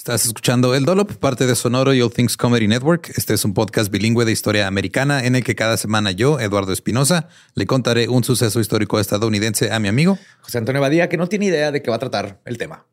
[0.00, 3.12] Estás escuchando El Dolop, parte de Sonoro y All Things Comedy Network.
[3.18, 6.72] Este es un podcast bilingüe de historia americana en el que cada semana yo, Eduardo
[6.72, 11.26] Espinosa, le contaré un suceso histórico estadounidense a mi amigo José Antonio Badía, que no
[11.26, 12.86] tiene idea de qué va a tratar el tema.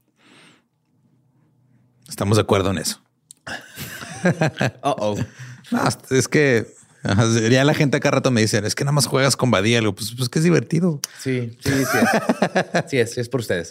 [2.09, 3.01] Estamos de acuerdo en eso.
[4.83, 5.15] Uh oh.
[5.71, 6.67] No, es que
[7.07, 9.79] ajá, ya la gente acá rato me dicen, es que nada más juegas con Badía.
[9.79, 10.99] Digo, pues, pues que es divertido.
[11.19, 11.97] Sí, sí, sí.
[11.97, 12.89] Es.
[12.89, 13.69] Sí, es, sí es por ustedes.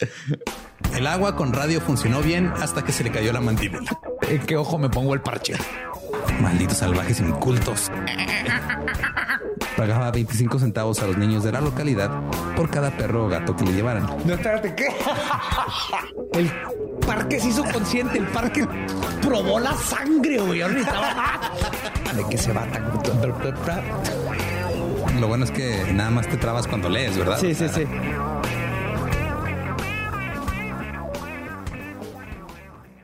[0.95, 3.99] El agua con radio funcionó bien hasta que se le cayó la mandíbula.
[4.29, 5.55] ¿En qué ojo me pongo el parche?
[6.41, 7.91] Malditos salvajes incultos.
[9.77, 12.11] Pagaba 25 centavos a los niños de la localidad
[12.57, 14.07] por cada perro o gato que le llevaran.
[14.25, 14.89] No, espérate, ¿qué?
[16.33, 16.51] El
[17.07, 18.67] parque se hizo consciente, el parque
[19.23, 20.61] probó la sangre, güey.
[20.61, 21.53] Ahorita
[22.17, 22.85] de que se va tan.
[25.21, 27.39] Lo bueno es que nada más te trabas cuando lees, ¿verdad?
[27.39, 27.85] Sí, sí, sí.—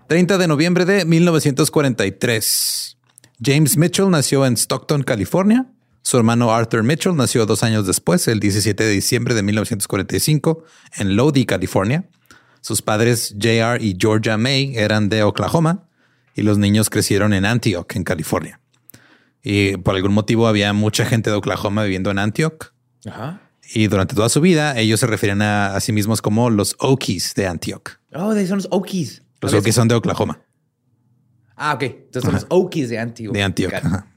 [0.09, 2.99] 30 de noviembre de 1943.
[3.43, 5.73] James Mitchell nació en Stockton, California.
[6.03, 10.65] Su hermano Arthur Mitchell nació dos años después, el 17 de diciembre de 1945,
[10.99, 12.09] en Lodi, California.
[12.61, 15.89] Sus padres, JR y Georgia May, eran de Oklahoma
[16.35, 18.61] y los niños crecieron en Antioch, en California.
[19.43, 22.73] Y por algún motivo había mucha gente de Oklahoma viviendo en Antioch.
[23.07, 23.41] Ajá.
[23.75, 27.35] Y durante toda su vida, ellos se referían a, a sí mismos como los Okies
[27.35, 27.99] de Antioch.
[28.13, 29.23] Oh, de son los Okies.
[29.41, 30.41] Los Okies son de Oklahoma.
[31.57, 31.83] Ah, ok.
[31.83, 33.33] Entonces son los Okies de Antioch.
[33.33, 33.73] de Antioch.
[33.73, 34.12] Ajá.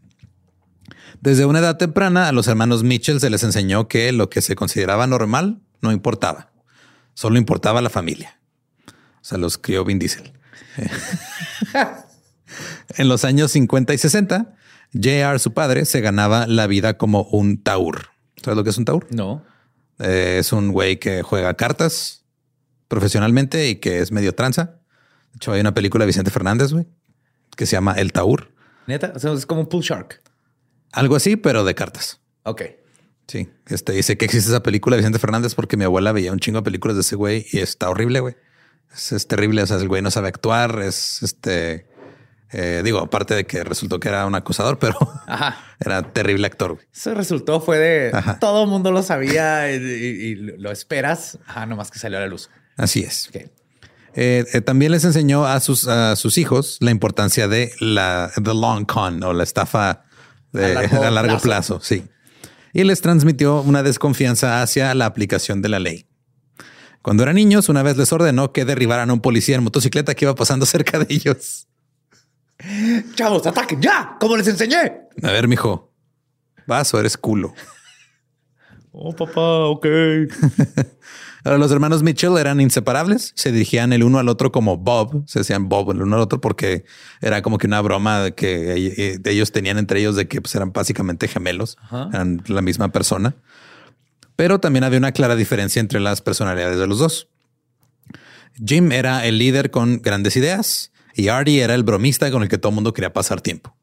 [1.26, 4.56] Desde una edad temprana, a los hermanos Mitchell se les enseñó que lo que se
[4.56, 6.52] consideraba normal no importaba.
[7.16, 8.40] Solo importaba la familia.
[8.88, 10.34] O sea, los crió Vin Diesel.
[12.98, 14.54] en los años 50 y 60,
[14.94, 18.10] JR, su padre, se ganaba la vida como un taur.
[18.44, 19.08] ¿Sabes lo que es un taur?
[19.10, 19.44] No.
[19.98, 22.24] Eh, es un güey que juega cartas
[22.88, 24.76] profesionalmente y que es medio tranza.
[25.32, 26.86] De hecho, hay una película de Vicente Fernández, güey,
[27.58, 28.52] que se llama El Taur.
[28.86, 29.12] Neta.
[29.16, 30.22] O sea, es como un pool shark.
[30.96, 32.20] Algo así, pero de cartas.
[32.44, 32.62] Ok.
[33.28, 36.40] Sí, este dice que existe esa película de Vicente Fernández porque mi abuela veía un
[36.40, 38.36] chingo de películas de ese güey y está horrible, güey.
[38.94, 39.62] Es, es terrible.
[39.64, 40.80] O sea, el güey no sabe actuar.
[40.82, 41.88] Es este,
[42.52, 44.96] eh, digo, aparte de que resultó que era un acosador, pero
[45.28, 45.58] Ajá.
[45.80, 46.76] era terrible actor.
[46.76, 46.86] güey.
[46.94, 48.38] Eso resultó fue de Ajá.
[48.40, 51.40] todo el mundo lo sabía y, y- y lo esperas.
[51.48, 52.50] Ajá, nomás que salió a la luz.
[52.78, 53.30] Así es.
[53.30, 53.38] Ok.
[54.18, 58.54] Eh, eh, también les enseñó a sus, a sus hijos la importancia de la the
[58.54, 60.05] long con o la estafa
[60.56, 61.78] de- A largo a largo plazo.
[61.78, 62.06] plazo, sí.
[62.74, 66.08] Y les transmitió una desconfianza hacia la aplicación de la ley.
[67.02, 70.26] Cuando eran niños, una vez les ordenó que derribaran a un policía en motocicleta que
[70.26, 71.68] iba pasando cerca de ellos.
[73.16, 74.78] Chavos, ataquen ya, como les enseñé.
[75.22, 75.94] A ver, mijo,
[76.66, 77.54] vas o eres culo.
[78.92, 79.86] Oh, papá, ok.
[81.46, 85.40] Ahora, los hermanos Mitchell eran inseparables, se dirigían el uno al otro como Bob, se
[85.40, 86.86] decían Bob el uno al otro porque
[87.22, 90.74] era como que una broma que eh, ellos tenían entre ellos de que pues, eran
[90.74, 92.10] básicamente gemelos, Ajá.
[92.12, 93.36] eran la misma persona.
[94.36, 97.28] Pero también había una clara diferencia entre las personalidades de los dos.
[98.56, 102.58] Jim era el líder con grandes ideas y Artie era el bromista con el que
[102.58, 103.76] todo el mundo quería pasar tiempo.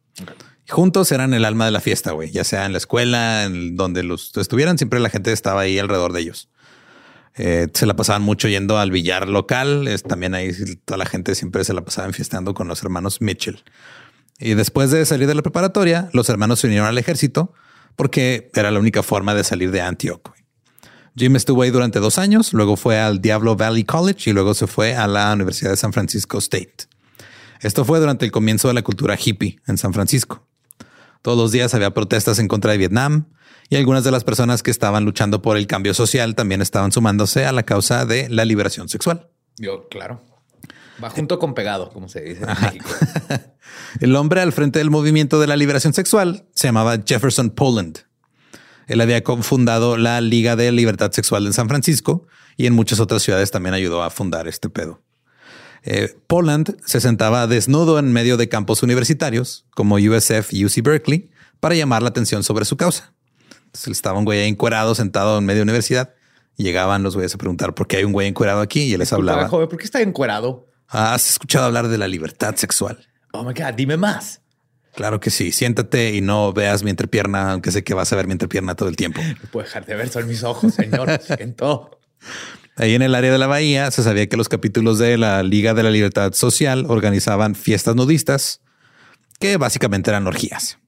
[0.68, 4.02] Juntos eran el alma de la fiesta, güey, ya sea en la escuela, en donde
[4.02, 6.48] los estuvieran, siempre la gente estaba ahí alrededor de ellos.
[7.36, 9.88] Eh, se la pasaban mucho yendo al billar local.
[9.88, 10.52] Es, también ahí
[10.84, 13.62] toda la gente siempre se la pasaba enfiestando con los hermanos Mitchell.
[14.38, 17.52] Y después de salir de la preparatoria, los hermanos se unieron al ejército
[17.96, 20.32] porque era la única forma de salir de Antioch.
[21.14, 24.66] Jim estuvo ahí durante dos años, luego fue al Diablo Valley College y luego se
[24.66, 26.86] fue a la Universidad de San Francisco State.
[27.60, 30.46] Esto fue durante el comienzo de la cultura hippie en San Francisco.
[31.20, 33.26] Todos los días había protestas en contra de Vietnam
[33.72, 37.46] y algunas de las personas que estaban luchando por el cambio social también estaban sumándose
[37.46, 39.30] a la causa de la liberación sexual.
[39.56, 40.20] Yo, claro.
[41.02, 42.90] Va junto con pegado, como se dice en México.
[44.00, 48.00] El hombre al frente del movimiento de la liberación sexual se llamaba Jefferson Poland.
[48.88, 52.26] Él había fundado la Liga de Libertad Sexual en San Francisco
[52.58, 55.00] y en muchas otras ciudades también ayudó a fundar este pedo.
[55.82, 61.30] Eh, Poland se sentaba desnudo en medio de campos universitarios como USF y UC Berkeley
[61.58, 63.14] para llamar la atención sobre su causa.
[63.72, 66.14] Entonces estaba un güey ahí encuerado sentado en medio de universidad
[66.56, 68.98] y llegaban los güeyes a preguntar por qué hay un güey encuerado aquí y él
[69.00, 69.48] les hablaba.
[69.48, 70.68] joven, ¿por qué está encuerado?
[70.88, 73.08] "Ah, ¿Has escuchado hablar de la libertad sexual?
[73.32, 74.42] Oh my God, dime más.
[74.94, 75.52] Claro que sí.
[75.52, 78.90] Siéntate y no veas mi entrepierna, aunque sé que vas a ver mi entrepierna todo
[78.90, 79.22] el tiempo.
[79.22, 81.08] No puedo dejar de ver, son mis ojos, señor.
[81.36, 81.98] Siento.
[82.76, 85.72] Ahí en el área de la bahía se sabía que los capítulos de la Liga
[85.72, 88.60] de la Libertad Social organizaban fiestas nudistas,
[89.40, 90.78] que básicamente eran orgías.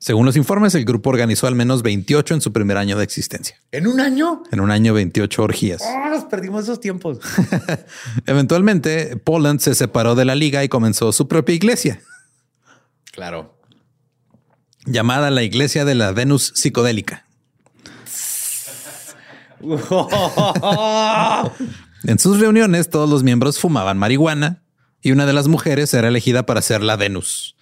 [0.00, 3.56] Según los informes, el grupo organizó al menos 28 en su primer año de existencia.
[3.72, 4.42] ¿En un año?
[4.52, 5.82] En un año, 28 orgías.
[5.84, 7.18] Oh, nos perdimos esos tiempos.
[8.26, 12.00] Eventualmente, Poland se separó de la liga y comenzó su propia iglesia,
[13.12, 13.58] Claro.
[14.86, 17.26] llamada la Iglesia de la Venus Psicodélica.
[22.04, 24.62] En sus reuniones, todos los miembros fumaban marihuana
[25.02, 27.56] y una de las mujeres era elegida para ser la Venus.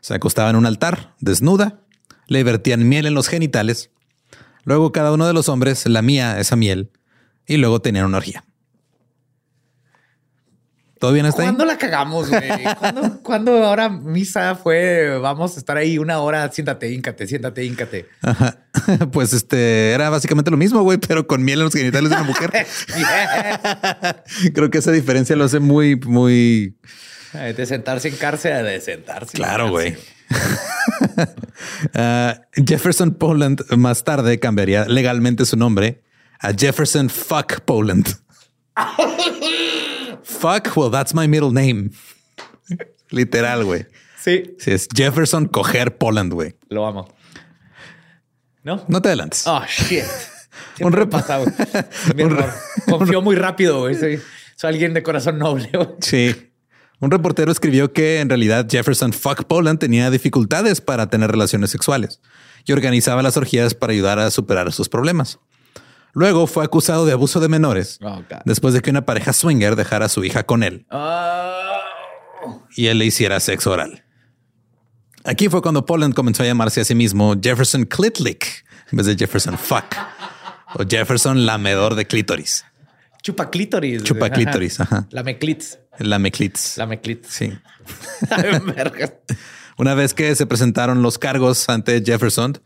[0.00, 1.80] Se acostaba en un altar, desnuda,
[2.26, 3.90] le vertían miel en los genitales.
[4.64, 6.90] Luego cada uno de los hombres lamía esa miel
[7.46, 8.44] y luego tenían una orgía.
[11.00, 11.48] ¿Todo bien hasta ahí?
[11.48, 12.42] ¿Cuándo la cagamos, güey?
[12.78, 15.18] ¿Cuándo, cuándo ahora misa fue?
[15.18, 16.52] Vamos a estar ahí una hora.
[16.52, 18.06] Siéntate, híncate, siéntate, híncate.
[18.22, 18.58] Ajá.
[19.12, 22.24] Pues este era básicamente lo mismo, güey, pero con miel en los genitales de una
[22.24, 22.50] mujer.
[24.54, 26.76] Creo que esa diferencia lo hace muy, muy
[27.32, 29.36] De sentarse en cárcel a de sentarse.
[29.36, 29.96] en Claro, güey.
[31.94, 36.02] Ah, Jefferson Poland más tarde cambiaría legalmente su nombre
[36.40, 38.08] a Jefferson Fuck Poland.
[40.22, 41.90] Fuck, well, that's my middle name.
[43.10, 43.86] Literal, güey.
[44.18, 46.54] Sí, Si es Jefferson Coger Poland, güey.
[46.68, 47.12] lo amo.
[48.62, 48.84] ¿No?
[48.88, 49.46] No te adelantes.
[49.46, 50.04] Oh, shit.
[50.80, 51.46] Un Un repa- repasado.
[52.16, 52.52] Error.
[52.88, 53.94] Confió muy rápido, güey.
[53.94, 54.20] Soy,
[54.56, 55.88] soy alguien de corazón noble, güey.
[56.00, 56.49] Sí.
[57.00, 62.20] Un reportero escribió que en realidad Jefferson Fuck Poland tenía dificultades para tener relaciones sexuales
[62.66, 65.38] y organizaba las orgías para ayudar a superar sus problemas.
[66.12, 70.06] Luego fue acusado de abuso de menores Oh, después de que una pareja swinger dejara
[70.06, 72.66] a su hija con él Oh.
[72.76, 74.04] y él le hiciera sexo oral.
[75.24, 79.16] Aquí fue cuando Poland comenzó a llamarse a sí mismo Jefferson Clitlick en vez de
[79.16, 79.96] Jefferson Fuck
[80.74, 82.64] o Jefferson Lamedor de clítoris.
[83.22, 84.02] Chupa clítoris.
[84.02, 85.06] Chupa clítoris, ajá.
[85.10, 85.78] Lame clits.
[86.00, 86.76] Lame clits.
[86.78, 87.28] Lame clits.
[87.28, 87.52] Sí.
[89.78, 92.58] Una vez que se presentaron los cargos ante Jefferson,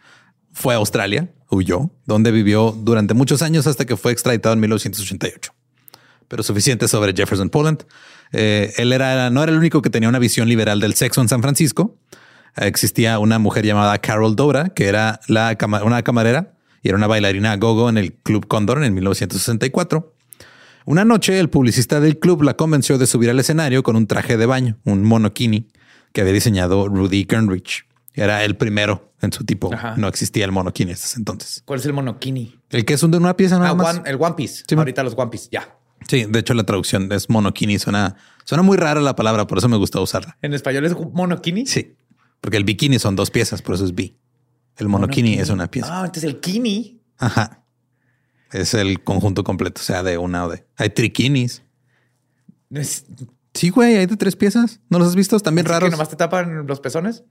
[0.52, 5.52] fue a Australia, huyó, donde vivió durante muchos años hasta que fue extraditado en 1988.
[6.28, 7.84] Pero suficiente sobre Jefferson Poland.
[8.32, 11.28] Eh, él era, no era el único que tenía una visión liberal del sexo en
[11.28, 11.98] San Francisco.
[12.56, 16.96] Eh, existía una mujer llamada Carol Dora, que era la cama- una camarera y era
[16.96, 20.13] una bailarina gogo en el Club Condor en 1964.
[20.86, 24.36] Una noche, el publicista del club la convenció de subir al escenario con un traje
[24.36, 25.68] de baño, un monokini
[26.12, 27.86] que había diseñado Rudy Kernrich.
[28.12, 29.72] Era el primero en su tipo.
[29.74, 29.94] Ajá.
[29.96, 31.62] No existía el monokini hasta ese entonces.
[31.64, 32.60] ¿Cuál es el monokini?
[32.70, 33.96] El que es un de una pieza nada Ah, más.
[33.98, 34.64] one- el One Piece.
[34.68, 35.48] Sí, Ahorita los One Piece.
[35.50, 35.76] Ya.
[36.06, 37.78] Sí, de hecho la traducción es monokini.
[37.78, 38.14] Suena,
[38.44, 40.36] suena muy rara la palabra, por eso me gusta usarla.
[40.42, 41.66] En español es monokini.
[41.66, 41.96] Sí.
[42.40, 44.16] Porque el bikini son dos piezas, por eso es bi.
[44.76, 45.88] El monokini es una pieza.
[46.02, 47.00] Ah, entonces el kini.
[47.18, 47.63] Ajá.
[48.54, 50.64] Es el conjunto completo, o sea, de una o de.
[50.76, 51.62] Hay triquinis.
[52.70, 53.04] Es,
[53.54, 54.80] Sí, güey, hay de tres piezas.
[54.90, 55.38] ¿No los has visto?
[55.38, 55.90] Bien ¿es que raros.
[55.90, 57.22] nomás te tapan los pezones.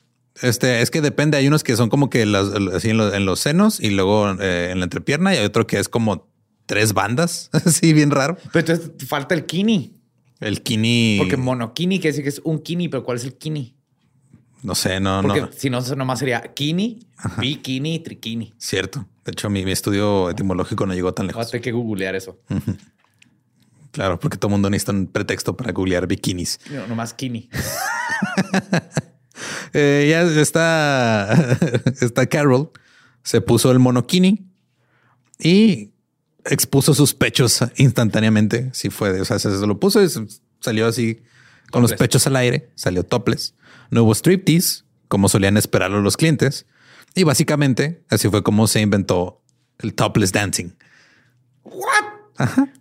[0.41, 1.37] Este, es que depende.
[1.37, 4.31] Hay unos que son como que las, así en, los, en los senos y luego
[4.39, 6.29] eh, en la entrepierna y hay otro que es como
[6.65, 7.49] tres bandas.
[7.65, 8.37] Así, bien raro.
[8.53, 9.97] Pero entonces falta el kini.
[10.39, 11.17] El kini.
[11.19, 13.75] Porque monokini quiere decir que es un kini, pero ¿cuál es el kini?
[14.63, 15.49] no sé, no, Porque no.
[15.51, 17.05] si no, nomás sería kini,
[17.37, 18.53] bikini, trikini.
[18.57, 19.05] Cierto.
[19.25, 21.49] De hecho, mi, mi estudio etimológico no llegó tan lejos.
[21.49, 22.39] tener que googlear eso.
[23.91, 26.59] Claro, porque todo el mundo necesita un pretexto para googlear bikinis.
[26.69, 27.49] No, nomás kini.
[29.73, 31.57] Eh, ya está,
[32.01, 32.69] está Carol.
[33.23, 34.45] Se puso el monokini
[35.39, 35.91] y
[36.45, 38.69] expuso sus pechos instantáneamente.
[38.73, 40.07] Sí fue, o sea, se, lo puso y
[40.59, 41.23] salió así
[41.71, 43.55] con los pechos al aire, salió topless.
[43.89, 46.65] No hubo striptease, como solían esperarlo los clientes.
[47.15, 49.41] Y básicamente así fue como se inventó
[49.79, 50.69] el topless dancing.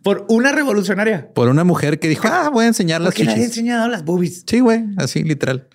[0.03, 1.29] Por una revolucionaria.
[1.35, 3.35] Por una mujer que dijo, ah, voy a enseñar las chichis.
[3.37, 4.45] enseñado las boobies.
[4.47, 5.69] Sí, güey, así literal.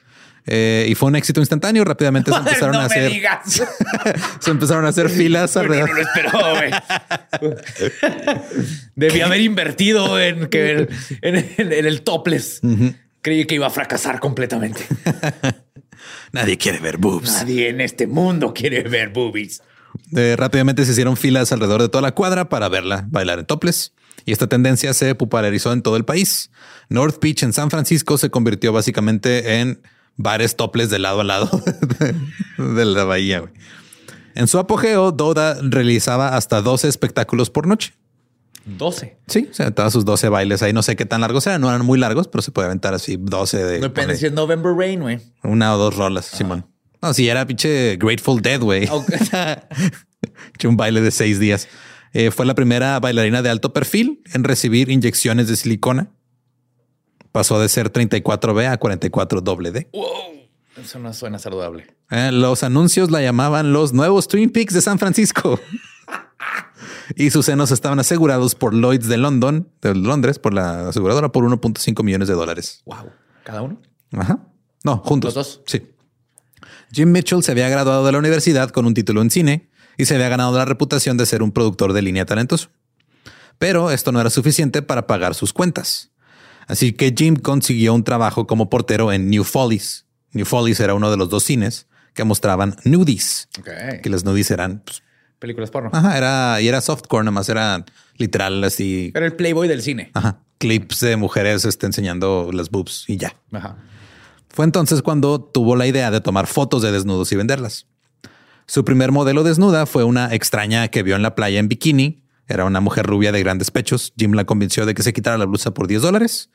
[0.49, 1.83] Eh, y fue un éxito instantáneo.
[1.85, 3.39] Rápidamente se empezaron no a me hacer, digas.
[4.39, 5.89] se empezaron a hacer filas No, alrededor.
[5.89, 6.71] no lo esperó, güey.
[8.95, 10.87] Debí haber invertido en, que
[11.21, 12.61] en, en- en el topless.
[13.21, 14.81] Creí que iba a fracasar completamente.
[16.31, 17.31] Nadie quiere ver boobs.
[17.31, 19.61] Nadie en este mundo quiere ver boobies.
[20.15, 23.93] Eh, rápidamente se hicieron filas alrededor de toda la cuadra para verla bailar en topless.
[24.25, 26.51] Y esta tendencia se popularizó en todo el país.
[26.89, 29.81] North Beach en San Francisco se convirtió básicamente en
[30.17, 31.49] bares topless de lado a lado
[32.57, 33.39] de la bahía.
[33.39, 33.53] güey.
[34.35, 37.93] En su apogeo, Doda realizaba hasta 12 espectáculos por noche.
[38.67, 39.17] 12.
[39.27, 40.73] Sí, se aventaba sus 12 bailes ahí.
[40.73, 43.17] No sé qué tan largos eran, no eran muy largos, pero se puede aventar así
[43.17, 45.19] 12 de Depende si es November Rain, güey.
[45.43, 46.65] una o dos rolas, Simón.
[47.01, 48.87] No, si era pinche Grateful Dead, güey.
[48.89, 49.09] Ok.
[50.55, 51.67] Hecho un baile de seis días.
[52.13, 56.11] Eh, fue la primera bailarina de alto perfil en recibir inyecciones de silicona.
[57.31, 59.89] Pasó de ser 34B a 44D.
[59.93, 60.05] Wow.
[60.81, 61.87] Eso no suena saludable.
[62.09, 65.59] Eh, los anuncios la llamaban los nuevos Twin Peaks de San Francisco.
[67.15, 71.43] y sus senos estaban asegurados por Lloyds de London, de Londres, por la aseguradora, por
[71.43, 72.81] 1.5 millones de dólares.
[72.85, 73.09] Wow.
[73.43, 73.81] ¿Cada uno?
[74.11, 74.39] Ajá.
[74.83, 75.35] No, juntos.
[75.35, 75.61] ¿Los dos?
[75.67, 75.83] Sí.
[76.91, 80.15] Jim Mitchell se había graduado de la universidad con un título en cine y se
[80.15, 82.69] había ganado la reputación de ser un productor de línea talentoso.
[83.57, 86.11] Pero esto no era suficiente para pagar sus cuentas.
[86.67, 90.05] Así que Jim consiguió un trabajo como portero en New Follies.
[90.33, 94.01] New Follies era uno de los dos cines que mostraban nudies, Ok.
[94.03, 95.01] que los nudies eran, pues,
[95.39, 95.89] Películas porno.
[95.93, 100.09] ajá, era, y era softcore, nada más era literal así, Era el Playboy del cine.
[100.13, 103.35] ajá, clips de mujeres este, enseñando las boobs y ya.
[103.51, 103.77] Ajá.
[104.49, 107.85] Fue entonces cuando tuvo la idea de tomar fotos de desnudos y venderlas.
[108.65, 112.23] Su primer modelo desnuda fue una extraña que vio en la playa en bikini.
[112.47, 114.13] Era una mujer rubia de grandes pechos.
[114.17, 116.49] Jim la convenció de que se quitara la blusa por 10 dólares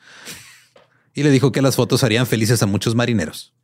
[1.14, 3.54] y le dijo que las fotos harían felices a muchos marineros.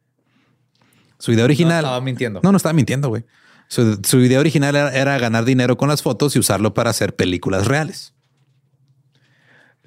[1.18, 1.84] Su idea original.
[1.84, 2.40] estaba mintiendo.
[2.44, 3.25] No, no estaba mintiendo, güey.
[3.68, 7.14] Su, su idea original era, era ganar dinero con las fotos y usarlo para hacer
[7.14, 8.14] películas reales.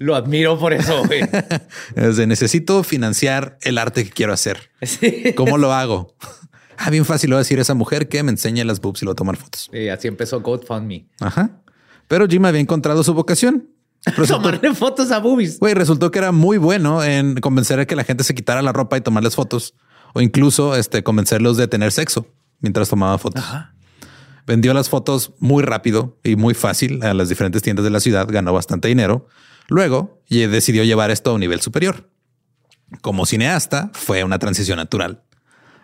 [0.02, 1.22] Lo admiro por eso, güey.
[2.26, 4.70] Necesito financiar el arte que quiero hacer.
[4.82, 5.32] Sí.
[5.36, 6.14] ¿Cómo lo hago?
[6.76, 9.02] Ah, bien fácil lo va a decir a esa mujer que me enseñe las boobs
[9.02, 9.70] y lo tomar fotos.
[9.72, 11.06] Y así empezó GoFundMe.
[11.20, 11.62] Ajá.
[12.08, 13.68] Pero Jim había encontrado su vocación.
[14.04, 15.60] Resultó, Tomarle fotos a boobies.
[15.60, 18.72] güey, resultó que era muy bueno en convencer a que la gente se quitara la
[18.72, 19.74] ropa y tomarles fotos
[20.14, 22.26] o incluso este, convencerlos de tener sexo
[22.62, 23.44] mientras tomaba fotos.
[24.46, 28.26] Vendió las fotos muy rápido y muy fácil a las diferentes tiendas de la ciudad,
[28.28, 29.28] ganó bastante dinero.
[29.68, 32.08] Luego decidió llevar esto a un nivel superior.
[33.00, 35.22] Como cineasta, fue una transición natural.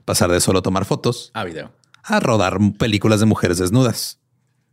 [0.05, 1.71] Pasar de solo tomar fotos Ah, video.
[2.03, 4.19] a rodar películas de mujeres desnudas,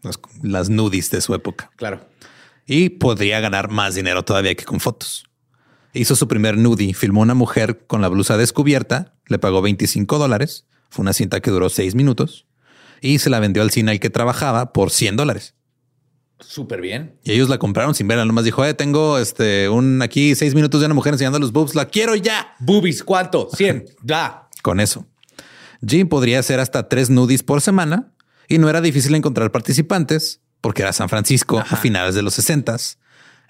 [0.01, 1.69] las, las nudis de su época.
[1.75, 2.07] Claro.
[2.65, 5.25] Y podría ganar más dinero todavía que con fotos.
[5.93, 10.65] Hizo su primer nudie, filmó una mujer con la blusa descubierta, le pagó 25 dólares,
[10.89, 12.45] fue una cinta que duró seis minutos,
[13.01, 15.55] y se la vendió al cine al que trabajaba por 100 dólares.
[16.39, 17.17] Súper bien.
[17.23, 20.81] Y ellos la compraron sin verla, nomás dijo, eh, tengo este, un aquí seis minutos
[20.81, 22.55] de una mujer enseñando los boobs, la quiero ya.
[22.59, 23.49] Boobies, ¿cuánto?
[23.53, 23.85] 100.
[24.03, 24.49] Ya.
[24.61, 25.05] Con eso.
[25.85, 28.13] Jim podría hacer hasta tres nudies por semana
[28.47, 32.75] y no era difícil encontrar participantes porque era San Francisco a finales de los 60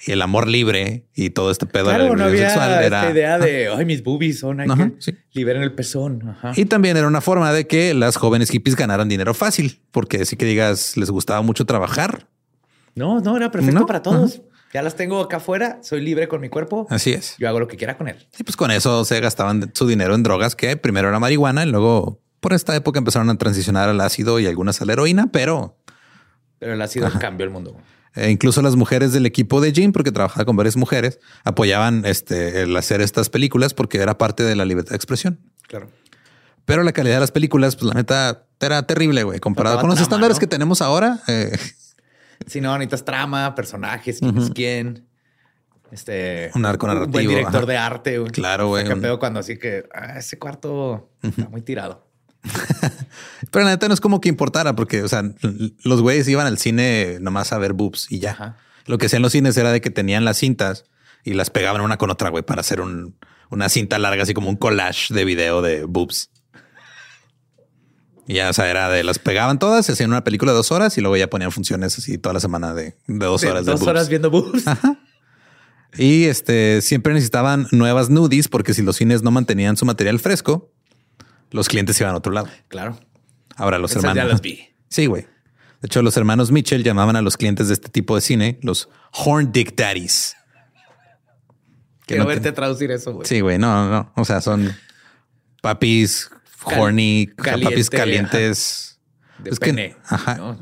[0.06, 3.12] y el amor libre y todo este pedo Claro, del no había sexual esta era.
[3.12, 5.18] idea de, ay, mis boobies son, hay Ajá, que sí.
[5.34, 6.28] liberen el pezón.
[6.30, 6.52] Ajá.
[6.56, 10.36] Y también era una forma de que las jóvenes hippies ganaran dinero fácil, porque sí
[10.38, 12.28] que digas, les gustaba mucho trabajar.
[12.96, 14.42] No, no, era perfecto No, para todos.
[14.74, 16.86] Ya las tengo acá afuera, soy libre con mi cuerpo.
[16.90, 17.36] Así es.
[17.40, 18.28] Yo hago lo que quiera con él.
[18.38, 21.70] Y pues con eso se gastaban su dinero en drogas que primero era marihuana y
[21.70, 25.78] luego por esta época empezaron a transicionar al ácido y algunas a la heroína, pero
[26.60, 27.78] Pero el ácido cambió el mundo.
[28.16, 32.62] Eh, incluso las mujeres del equipo de Jim, porque trabajaba con varias mujeres, apoyaban este,
[32.64, 35.40] el hacer estas películas porque era parte de la libertad de expresión.
[35.68, 35.90] Claro.
[36.66, 39.40] Pero la calidad de las películas, pues la neta, era terrible, güey.
[39.40, 40.40] Comparado con los trama, estándares ¿no?
[40.40, 41.52] que tenemos ahora, eh,
[42.48, 45.08] Si no, necesitas trama, personajes, quién es quién.
[45.92, 46.52] Este.
[46.56, 47.66] Un arco buen narrativo, director ajá.
[47.66, 48.18] de arte.
[48.20, 48.32] güey.
[48.32, 52.08] Claro, güey, un- cuando así que ah, ese cuarto está muy tirado.
[53.52, 55.24] pero la neta no es como que importara, porque, o sea,
[55.84, 58.32] los güeyes iban al cine nomás a ver boobs y ya.
[58.32, 58.58] Ajá.
[58.86, 60.86] Lo que hacían los cines era de que tenían las cintas
[61.24, 63.16] y las pegaban una con otra, güey, para hacer un-
[63.50, 66.30] una cinta larga, así como un collage de video de boobs.
[68.28, 70.72] Y ya, o sea, era de las pegaban todas, se hacían una película de dos
[70.72, 73.66] horas y luego ya ponían funciones así toda la semana de, de dos horas.
[73.66, 73.90] de dos boobs.
[73.90, 74.64] horas viendo boobs.
[75.98, 80.70] Y este siempre necesitaban nuevas nudies porque si los cines no mantenían su material fresco,
[81.52, 82.50] los clientes iban a otro lado.
[82.68, 83.00] Claro.
[83.56, 84.24] Ahora los Esas hermanos.
[84.24, 84.68] ya las vi.
[84.90, 85.24] Sí, güey.
[85.82, 88.90] De hecho, los hermanos Mitchell llamaban a los clientes de este tipo de cine los
[89.12, 90.36] Horn Dick Daddies.
[92.06, 93.28] Quiero no verte te- traducir eso, güey.
[93.28, 93.58] Sí, güey.
[93.58, 94.12] No, no.
[94.16, 94.76] O sea, son
[95.62, 96.30] papis
[96.68, 99.00] Cal- horny, caliente, papis calientes,
[99.40, 100.36] De Es que- ajá.
[100.36, 100.60] ¿no?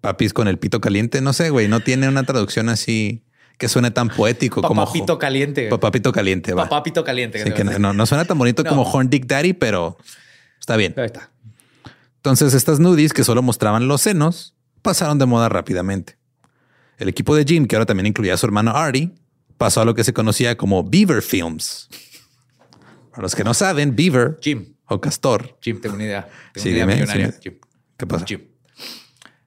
[0.00, 1.20] papis con el pito caliente.
[1.20, 1.68] No sé, güey.
[1.68, 3.24] No tiene una traducción así
[3.58, 5.68] que suene tan poético como Papapito caliente.
[5.68, 6.54] Papapito caliente.
[6.54, 7.42] Papapito caliente.
[7.42, 8.70] Sí, que no, no- no suena tan bonito No.
[8.70, 9.98] como Horn Dick Daddy, pero
[10.60, 10.94] está bien.
[10.96, 11.30] Ahí está.
[12.16, 16.18] Entonces, estas nudies que solo mostraban los senos pasaron de moda rápidamente.
[16.98, 19.14] El equipo de Jim, que ahora también incluía a su hermano Artie,
[19.56, 21.88] pasó a lo que se conocía como Beaver Films.
[23.10, 24.74] Para los que no saben, Beaver Jim.
[24.86, 25.56] o Castor.
[25.60, 26.28] Jim, tengo una idea.
[26.52, 27.32] Tengo Sí, una idea dime, millonaria.
[27.32, 27.38] sí.
[27.42, 27.54] Jim.
[27.96, 28.26] ¿Qué pasa?
[28.26, 28.40] Jim.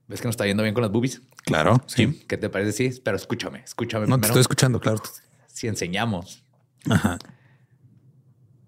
[0.08, 1.22] ¿Ves que nos está yendo bien con las boobies?
[1.46, 1.82] Claro.
[1.88, 1.96] sí.
[1.98, 2.72] Jim, ¿qué te parece?
[2.92, 5.02] Sí, pero escúchame, escúchame No te estoy escuchando, claro.
[5.48, 6.44] Si enseñamos
[6.90, 7.18] Ajá.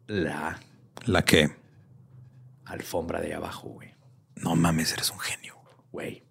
[0.07, 0.59] la
[1.05, 1.55] La que
[2.65, 3.93] alfombra de abajo, güey.
[4.35, 5.55] no mames, eres un genio.
[5.91, 6.23] Güey.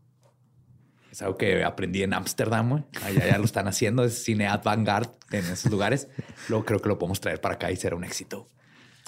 [1.11, 2.85] Es algo que aprendí en Ámsterdam, güey.
[3.05, 4.03] Allá ya lo están haciendo.
[4.03, 6.09] Es cine avant-garde en esos lugares.
[6.49, 8.49] Luego creo que lo podemos traer para acá y será un éxito.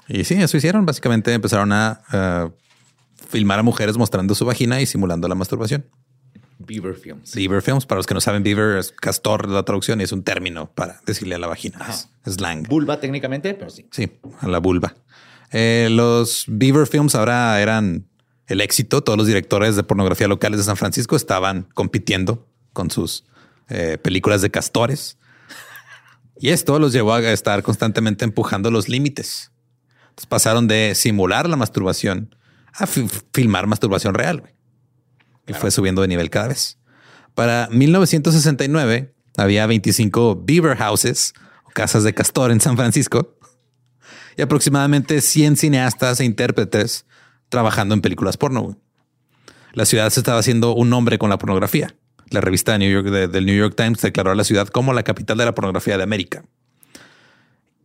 [0.07, 0.85] Y sí, eso hicieron.
[0.85, 2.53] Básicamente empezaron a
[3.29, 5.87] filmar a mujeres mostrando su vagina y simulando la masturbación.
[6.59, 7.35] Beaver Films.
[7.35, 10.23] Beaver Films, para los que no saben, Beaver es castor la traducción y es un
[10.23, 11.79] término para decirle a la vagina.
[11.89, 12.65] Es slang.
[12.69, 13.89] Vulva técnicamente, pero sí.
[13.91, 14.95] Sí, a la vulva.
[15.57, 18.09] Eh, los Beaver Films ahora eran
[18.49, 19.03] el éxito.
[19.05, 23.25] Todos los directores de pornografía locales de San Francisco estaban compitiendo con sus
[23.69, 25.17] eh, películas de castores.
[26.41, 29.53] Y esto los llevó a estar constantemente empujando los límites.
[30.09, 32.35] Entonces pasaron de simular la masturbación
[32.73, 34.53] a fi- filmar masturbación real.
[35.47, 36.79] Y fue subiendo de nivel cada vez.
[37.35, 43.34] Para 1969 había 25 Beaver Houses o casas de castor en San Francisco
[44.37, 47.07] y aproximadamente 100 cineastas e intérpretes
[47.49, 48.77] trabajando en películas porno.
[49.73, 51.95] La ciudad se estaba haciendo un nombre con la pornografía.
[52.31, 55.03] La revista New York, de- del New York Times declaró a la ciudad como la
[55.03, 56.45] capital de la pornografía de América.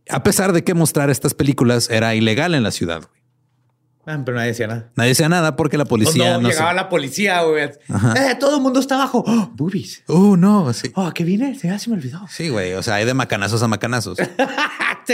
[0.08, 2.98] A pesar de que mostrar estas películas era ilegal en la ciudad.
[3.08, 3.20] güey.
[4.06, 4.90] Ah, pero nadie decía nada.
[4.96, 7.64] Nadie decía nada porque la policía no, no, llegaba se- la policía, güey.
[7.64, 9.22] Eh, todo el mundo está abajo.
[9.26, 10.02] ¡Oh, boobies.
[10.08, 10.90] Uh, no, sí.
[10.94, 11.56] Oh, ¿qué viene?
[11.62, 12.26] Ya se me olvidó.
[12.28, 12.72] Sí, güey.
[12.72, 14.18] O sea, hay de macanazos a macanazos.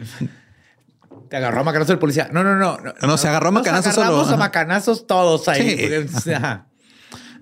[1.28, 2.28] Te, agarró a macanazos el policía.
[2.32, 2.76] No, no, no.
[3.02, 4.20] No, se agarró a macanazos solo.
[4.22, 6.08] a macanazos todos ahí.
[6.22, 6.32] Sí.
[6.32, 6.66] Ajá.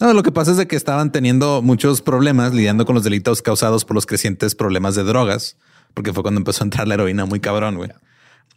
[0.00, 3.42] No, lo que pasa es de que estaban teniendo muchos problemas lidiando con los delitos
[3.42, 5.56] causados por los crecientes problemas de drogas,
[5.94, 7.90] porque fue cuando empezó a entrar la heroína muy cabrón, güey.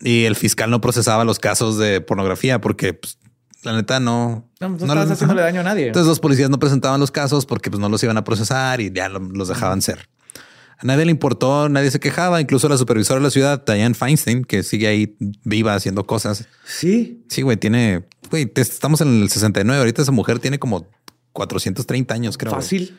[0.01, 3.17] Y el fiscal no procesaba los casos de pornografía porque pues,
[3.63, 4.49] la neta no.
[4.59, 5.87] No, no, estabas le- haciéndole daño a nadie.
[5.87, 8.91] Entonces los policías no presentaban los casos porque pues, no los iban a procesar y
[8.91, 10.09] ya lo- los dejaban ser.
[10.81, 14.43] A nadie le importó, nadie se quejaba, incluso la supervisora de la ciudad, Diane Feinstein,
[14.43, 16.47] que sigue ahí viva haciendo cosas.
[16.65, 17.23] sí.
[17.29, 20.87] Sí, güey, tiene, güey, te- estamos en el 69, ahorita esa mujer tiene como
[21.33, 22.51] 430 años, creo.
[22.51, 22.97] Fácil.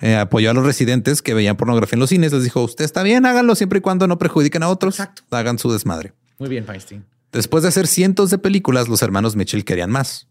[0.00, 3.02] Eh, apoyó a los residentes que veían pornografía en los cines, les dijo, usted está
[3.02, 5.22] bien, háganlo siempre y cuando no perjudiquen a otros, Exacto.
[5.30, 6.12] hagan su desmadre.
[6.38, 7.04] Muy bien, Feinstein.
[7.32, 10.28] Después de hacer cientos de películas, los hermanos Mitchell querían más.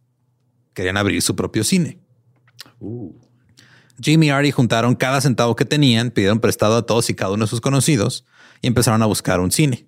[0.73, 1.97] Querían abrir su propio cine.
[2.79, 3.11] Uh.
[4.01, 7.45] Jimmy y Artie juntaron cada centavo que tenían, pidieron prestado a todos y cada uno
[7.45, 8.25] de sus conocidos
[8.61, 9.87] y empezaron a buscar un cine.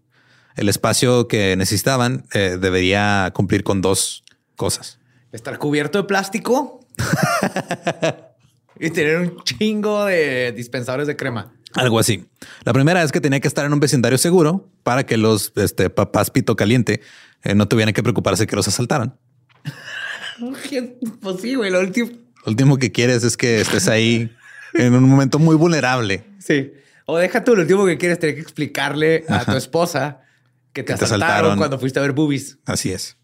[0.56, 4.24] El espacio que necesitaban eh, debería cumplir con dos
[4.56, 5.00] cosas.
[5.32, 6.80] Estar cubierto de plástico
[8.80, 11.52] y tener un chingo de dispensadores de crema.
[11.74, 12.26] Algo así.
[12.64, 15.90] La primera es que tenía que estar en un vecindario seguro para que los este,
[15.90, 17.02] papás pito caliente
[17.44, 19.18] eh, no tuvieran que preocuparse que los asaltaran.
[21.22, 21.72] Pues sí, güey.
[21.72, 22.10] Lo último.
[22.46, 24.36] Lo último que quieres es que estés ahí
[24.74, 26.24] en un momento muy vulnerable.
[26.40, 26.72] Sí.
[27.06, 30.22] O deja tú, lo último que quieres tener que explicarle a tu esposa
[30.74, 32.58] Que te, Que te asaltaron, cuando fuiste a ver boobies.
[32.66, 33.18] Así es.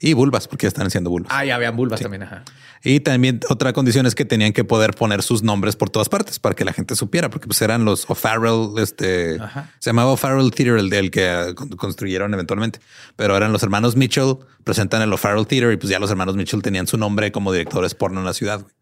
[0.00, 1.32] Y vulvas, porque ya están haciendo vulvas.
[1.34, 2.22] Ah, ya habían vulvas también.
[2.22, 2.44] Ajá.
[2.84, 6.38] Y también otra condición es que tenían que poder poner sus nombres por todas partes
[6.38, 9.70] para que la gente supiera, porque pues eran los O'Farrell, este Ajá.
[9.80, 12.80] se llamaba O'Farrell Theater, el del que con- construyeron eventualmente,
[13.16, 16.62] pero eran los hermanos Mitchell, presentan el O'Farrell Theater y pues ya los hermanos Mitchell
[16.62, 18.60] tenían su nombre como directores porno en la ciudad.
[18.60, 18.72] güey.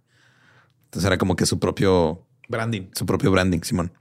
[0.87, 2.83] Entonces era como que su propio Branding.
[2.95, 3.93] su propio branding, Simón.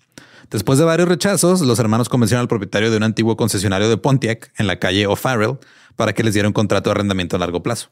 [0.51, 4.51] Después de varios rechazos, los hermanos convencieron al propietario de un antiguo concesionario de Pontiac
[4.57, 5.57] en la calle O'Farrell
[5.95, 7.89] para que les diera un contrato de arrendamiento a largo plazo.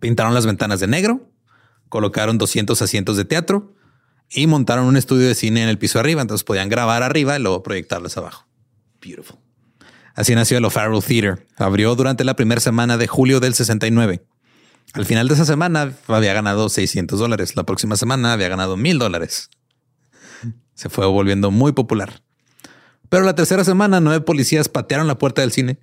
[0.00, 1.30] Pintaron las ventanas de negro,
[1.88, 3.74] colocaron 200 asientos de teatro
[4.30, 6.22] y montaron un estudio de cine en el piso arriba.
[6.22, 8.46] Entonces podían grabar arriba y luego proyectarlas abajo.
[9.00, 9.38] Beautiful.
[10.14, 11.46] Así nació el O'Farrell Theater.
[11.56, 14.24] Abrió durante la primera semana de julio del 69.
[14.94, 17.54] Al final de esa semana había ganado 600 dólares.
[17.54, 19.50] La próxima semana había ganado mil dólares.
[20.74, 22.22] Se fue volviendo muy popular.
[23.08, 25.78] Pero la tercera semana, nueve policías patearon la puerta del cine,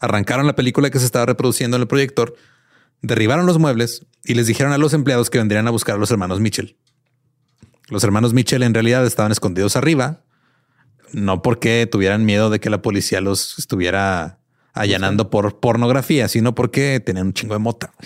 [0.00, 2.34] arrancaron la película que se estaba reproduciendo en el proyector,
[3.02, 6.10] derribaron los muebles y les dijeron a los empleados que vendrían a buscar a los
[6.10, 6.76] hermanos Mitchell.
[7.88, 10.24] Los hermanos Mitchell en realidad estaban escondidos arriba,
[11.12, 14.40] no porque tuvieran miedo de que la policía los estuviera
[14.74, 17.92] allanando por pornografía, sino porque tenían un chingo de mota.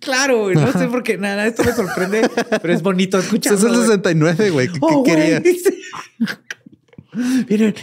[0.00, 0.50] Claro.
[0.52, 2.28] No sé por qué nada, esto me sorprende,
[2.62, 3.58] pero es bonito escucharlo.
[3.58, 3.86] es el güey.
[3.86, 4.68] 69, güey.
[4.68, 5.42] ¿Qué, Oh, qué.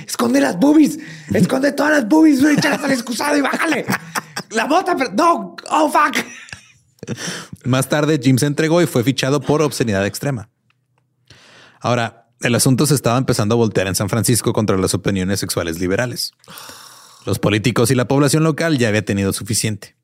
[0.05, 0.99] esconde las boobies.
[1.33, 2.55] Esconde todas las boobies, güey.
[2.83, 3.85] Al excusado y bájale.
[4.51, 5.55] La bota, pero no.
[5.69, 6.23] Oh, fuck.
[7.65, 10.49] Más tarde, Jim se entregó y fue fichado por obscenidad extrema.
[11.79, 15.79] Ahora, el asunto se estaba empezando a voltear en San Francisco contra las opiniones sexuales
[15.79, 16.33] liberales.
[17.25, 19.95] Los políticos y la población local ya había tenido suficiente.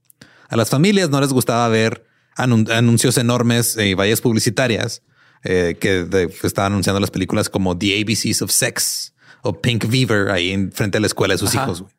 [0.50, 2.06] A las familias no les gustaba ver
[2.38, 5.02] anun- anuncios enormes y vallas publicitarias
[5.44, 6.08] eh, que
[6.44, 9.13] estaban anunciando las películas como The ABCs of Sex
[9.44, 11.66] o Pink Fever ahí en frente a la escuela de sus Ajá.
[11.66, 11.82] hijos.
[11.84, 11.94] güey.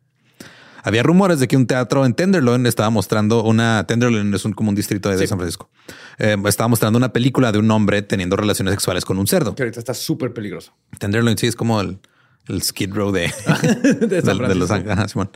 [0.86, 4.68] Había rumores de que un teatro en Tenderloin estaba mostrando una Tenderloin es un como
[4.68, 5.26] un distrito de, de.
[5.26, 5.70] San Francisco.
[6.18, 9.54] Eh, estaba mostrando una película de un hombre teniendo relaciones sexuales con un cerdo.
[9.54, 10.74] Que ahorita está súper peligroso.
[10.98, 12.00] Tenderloin sí es como el,
[12.48, 13.32] el Skid Row de,
[13.82, 14.70] De de, San de Los.
[14.70, 14.92] Ángeles.
[14.98, 15.30] Ajá, Simón.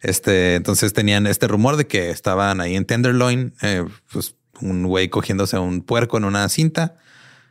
[0.00, 5.08] Este, entonces tenían este rumor de que estaban ahí en Tenderloin, eh, pues un güey
[5.08, 6.96] cogiéndose a un puerco en una cinta.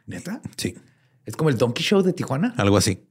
[0.07, 0.41] ¿Neta?
[0.57, 0.75] Sí,
[1.25, 2.53] Es como el Donkey Show de Tijuana.
[2.57, 3.05] algo así.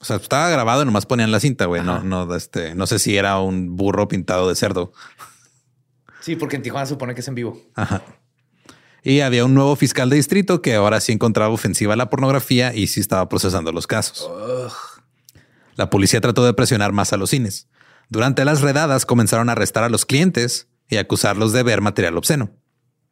[0.00, 1.82] O sea, estaba grabado y nomás ponían la cinta, güey.
[1.82, 4.92] No, no, este, no sé si era un burro pintado de cerdo.
[6.20, 7.60] Sí, porque en Tijuana se supone que es en vivo.
[7.74, 8.02] Ajá.
[9.02, 12.86] Y había un nuevo fiscal de distrito que ahora sí encontraba ofensiva la pornografía y
[12.86, 14.30] sí estaba procesando los casos.
[15.76, 17.68] La policía trató de presionar más a los cines.
[18.10, 22.50] Durante las redadas comenzaron a arrestar a los clientes y acusarlos de ver material obsceno.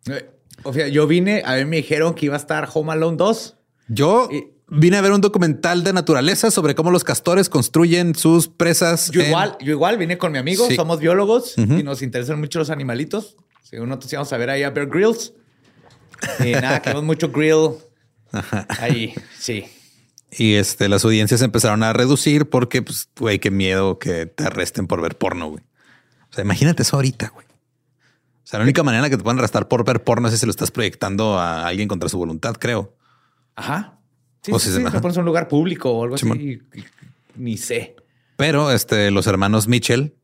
[0.06, 0.30] Eh,
[0.64, 3.56] O sea, yo vine, a ver, me dijeron que iba a estar Home Alone 2.
[3.88, 8.48] Yo Y- vine a ver un documental de naturaleza sobre cómo los castores construyen sus
[8.48, 9.10] presas.
[9.10, 10.76] Yo en- igual, yo igual vine con mi amigo, Sí.
[10.76, 13.36] somos biólogos y nos interesan mucho los animalitos.
[13.62, 15.32] Según nosotros íbamos a ver ahí a Bear Grylls.
[16.44, 17.74] Y nada, queremos mucho grill.
[18.80, 19.64] Ahí, sí.
[20.30, 24.86] Y este, las audiencias empezaron a reducir porque, pues, güey, qué miedo que te arresten
[24.86, 25.62] por ver porno, güey.
[26.30, 27.46] O sea, imagínate eso ahorita, güey.
[27.46, 30.46] O sea, la única manera que te pueden arrestar por ver porno es si se
[30.46, 32.94] lo estás proyectando a alguien contra su voluntad, creo.
[33.56, 33.97] Ajá.
[34.42, 36.26] Sí, O sí, si sí, pones en un lugar público o algo así.
[36.28, 36.84] y- y-
[37.36, 37.94] Ni sé.
[38.36, 40.14] Pero este, los hermanos Mitchell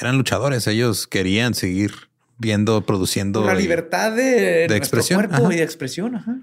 [0.00, 0.66] eran luchadores.
[0.66, 1.92] Ellos querían seguir
[2.38, 3.44] viendo, produciendo.
[3.44, 5.54] La libertad de, nuestro expresión, cuerpo ajá.
[5.54, 6.14] y de expresión.
[6.16, 6.36] Ajá.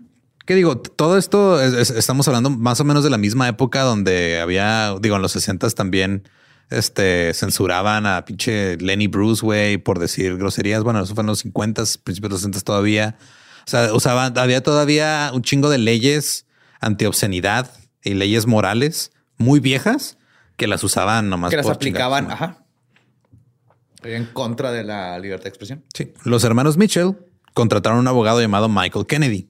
[0.45, 0.77] ¿Qué digo?
[0.77, 4.95] Todo esto es- es- estamos hablando más o menos de la misma época donde había,
[5.01, 6.23] digo, en los 60 también
[6.69, 10.83] este, censuraban a pinche Lenny Bruce, güey, por decir groserías.
[10.83, 13.17] Bueno, eso fue en los 50, principios de los 60 todavía.
[13.65, 16.45] O sea, usaban, había todavía un chingo de leyes
[16.79, 17.71] antiobscenidad
[18.03, 20.17] y leyes morales muy viejas
[20.55, 22.31] que las usaban nomás Que las por aplicaban.
[22.31, 22.63] Ajá.
[24.03, 25.83] En contra de la libertad de expresión.
[25.93, 26.13] Sí.
[26.23, 27.15] Los hermanos Mitchell
[27.53, 29.49] contrataron un abogado llamado Michael Kennedy.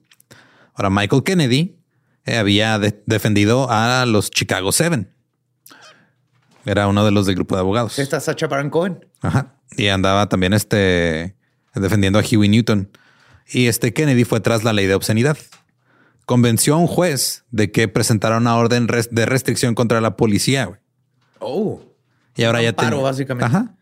[0.74, 1.76] Ahora, Michael Kennedy
[2.24, 5.12] eh, había de- defendido a los Chicago Seven.
[6.64, 7.98] Era uno de los del grupo de abogados.
[7.98, 9.06] Esta Sacha Baron Cohen.
[9.22, 9.54] Ajá.
[9.76, 11.34] Y andaba también este,
[11.74, 12.90] defendiendo a Huey Newton.
[13.50, 15.38] Y este Kennedy fue tras la ley de obscenidad.
[16.28, 20.66] Convenció a un juez de que presentara una orden de restricción contra la policía.
[20.66, 20.78] güey.
[21.38, 21.80] Oh.
[22.36, 23.46] Y ahora ya amparo, ten- básicamente.
[23.46, 23.74] Ajá.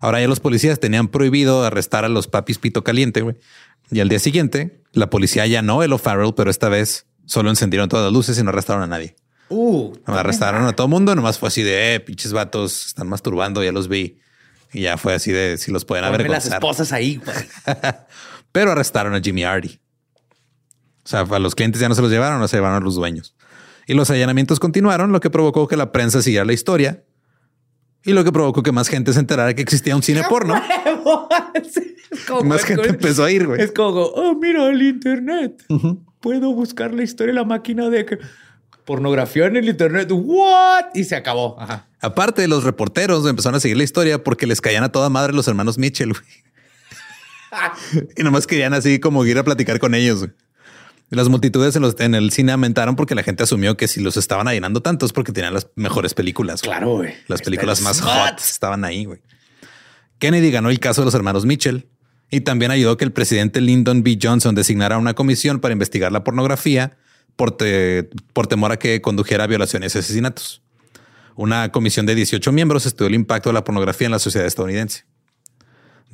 [0.00, 3.36] Ahora ya los policías tenían prohibido arrestar a los papis pito caliente, güey.
[3.90, 8.04] Y al día siguiente, la policía allanó el O'Farrell, pero esta vez solo encendieron todas
[8.04, 9.16] las luces y no arrestaron a nadie.
[9.48, 9.94] Uh.
[10.04, 13.88] Arrestaron a todo mundo, nomás fue así de, eh, pinches vatos, están masturbando, ya los
[13.88, 14.18] vi.
[14.70, 16.52] Y ya fue así de, si los pueden Ponme las avergonzar.
[16.58, 17.16] esposas ahí.
[17.24, 17.36] güey.
[18.52, 19.80] Pero arrestaron a Jimmy Hardy.
[21.06, 22.96] O sea, a los clientes ya no se los llevaron, no se llevaron a los
[22.96, 23.36] dueños.
[23.86, 27.04] Y los allanamientos continuaron, lo que provocó que la prensa siguiera la historia
[28.04, 30.60] y lo que provocó que más gente se enterara que existía un cine porno.
[32.26, 33.60] Como, Más gente empezó a ir, güey.
[33.60, 35.62] Es como, oh, mira el internet.
[36.20, 38.18] Puedo buscar la historia de la máquina de
[38.84, 40.08] pornografía en el internet.
[40.10, 40.86] What?
[40.94, 41.60] Y se acabó.
[41.60, 41.86] Ajá.
[42.00, 45.46] Aparte, los reporteros empezaron a seguir la historia porque les caían a toda madre los
[45.46, 46.12] hermanos Mitchell.
[46.14, 46.24] güey.
[48.16, 50.20] y nomás querían así como ir a platicar con ellos.
[50.20, 50.32] güey.
[51.10, 54.16] Las multitudes en, los- en el cine aumentaron porque la gente asumió que si los
[54.16, 56.62] estaban llenando tantos porque tenían las mejores películas.
[56.62, 57.14] Claro, güey.
[57.28, 59.04] Las películas más hot estaban ahí.
[59.04, 59.20] güey.
[60.18, 61.88] Kennedy ganó el caso de los hermanos Mitchell
[62.30, 64.18] y también ayudó que el presidente Lyndon B.
[64.20, 66.96] Johnson designara una comisión para investigar la pornografía
[67.36, 70.62] por, te- por temor a que condujera a violaciones y asesinatos.
[71.36, 75.04] Una comisión de 18 miembros estudió el impacto de la pornografía en la sociedad estadounidense.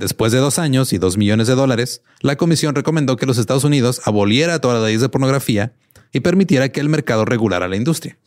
[0.03, 3.63] Después de dos años y dos millones de dólares, la comisión recomendó que los Estados
[3.63, 5.75] Unidos aboliera todas las leyes de pornografía
[6.13, 8.19] y permitiera que el mercado regulara la industria.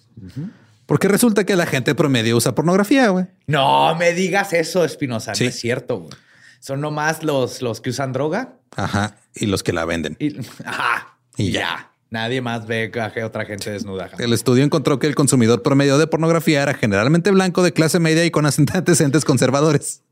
[0.85, 3.25] Porque resulta que la gente promedio usa pornografía, güey.
[3.47, 5.35] No me digas eso, Espinosa.
[5.35, 5.43] Sí.
[5.43, 5.97] No es cierto.
[5.97, 6.13] güey.
[6.61, 9.17] Son nomás los, los que usan droga Ajá.
[9.35, 10.15] Y los que la venden.
[10.17, 11.59] y, ajá, Y ya.
[11.59, 11.91] ya.
[12.09, 14.09] Nadie más ve a otra gente desnuda.
[14.17, 18.23] El estudio encontró que el consumidor promedio de pornografía era generalmente blanco de clase media
[18.23, 20.03] y con antecedentes conservadores.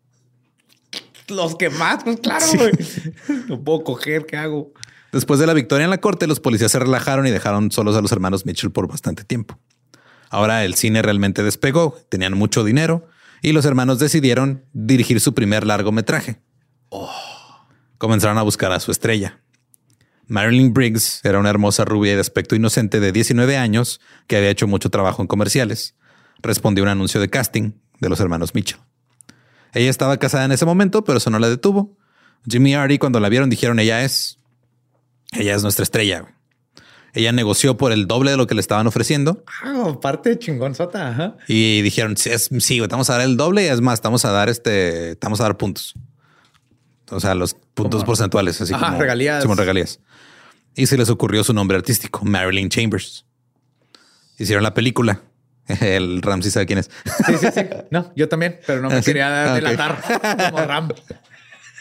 [1.34, 2.72] Los que más, pues claro, güey.
[3.48, 4.74] No puedo coger, ¿qué hago?
[5.12, 8.02] Después de la victoria en la corte, los policías se relajaron y dejaron solos a
[8.02, 9.60] los hermanos Mitchell por bastante tiempo.
[10.30, 13.08] Ahora el cine realmente despegó, tenían mucho dinero
[13.44, 16.42] y los hermanos decidieron dirigir su primer largometraje.
[18.00, 19.40] Comenzaron a buscar a su estrella.
[20.26, 24.68] Marilyn Briggs era una hermosa rubia de aspecto inocente de 19 años que había hecho
[24.68, 25.96] mucho trabajo en comerciales.
[26.42, 28.80] Respondió a un anuncio de casting de los hermanos Mitchell.
[29.74, 31.98] Ella estaba casada en ese momento, pero eso no la detuvo.
[32.48, 34.38] Jimmy y Artie, cuando la vieron, dijeron ella es.
[35.32, 36.22] Ella es nuestra estrella.
[36.22, 36.34] güey".
[37.16, 41.10] Ella negoció por el doble de lo que le estaban ofreciendo Ah, parte chingón sota.
[41.10, 41.38] Ajá.
[41.48, 44.26] y dijeron sí, es- sí, vamos a dar el doble y es más, te vamos
[44.26, 45.94] a dar este, te vamos a dar puntos.
[47.12, 49.44] O sea, los puntos porcentuales, así Ajá, como regalías.
[49.44, 50.00] Simón, regalías.
[50.76, 53.26] Y se les ocurrió su nombre artístico, Marilyn Chambers.
[54.40, 55.22] Hicieron la película.
[55.82, 56.90] El Ramsey sabe quién es.
[57.26, 57.62] Sí, sí, sí.
[57.92, 59.06] No, yo también, pero no me ¿Ah, sí?
[59.06, 59.98] quería Ah, delatar
[60.52, 60.90] como Ram.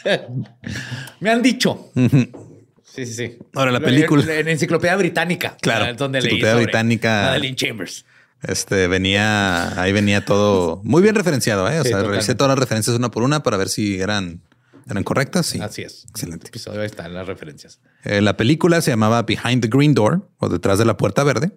[1.19, 1.91] me han dicho.
[1.95, 3.37] Sí, sí, sí.
[3.55, 4.23] Ahora, la película.
[4.35, 5.57] En, Enciclopedia Británica.
[5.61, 7.21] Claro, eh, leí Enciclopedia sobre Británica.
[7.23, 8.05] Madeline Chambers.
[8.43, 11.67] Este venía, ahí venía todo muy bien referenciado.
[11.69, 11.79] ¿eh?
[11.79, 12.11] O Sí, sea, totalmente.
[12.11, 14.41] revisé todas las referencias una por una para ver si eran,
[14.89, 15.45] eran correctas.
[15.45, 15.61] Sí.
[15.61, 16.05] Así es.
[16.09, 16.45] Excelente.
[16.47, 17.79] El episodio ahí está en las referencias.
[18.03, 21.51] Eh, la película se llamaba Behind the Green Door o Detrás de la Puerta Verde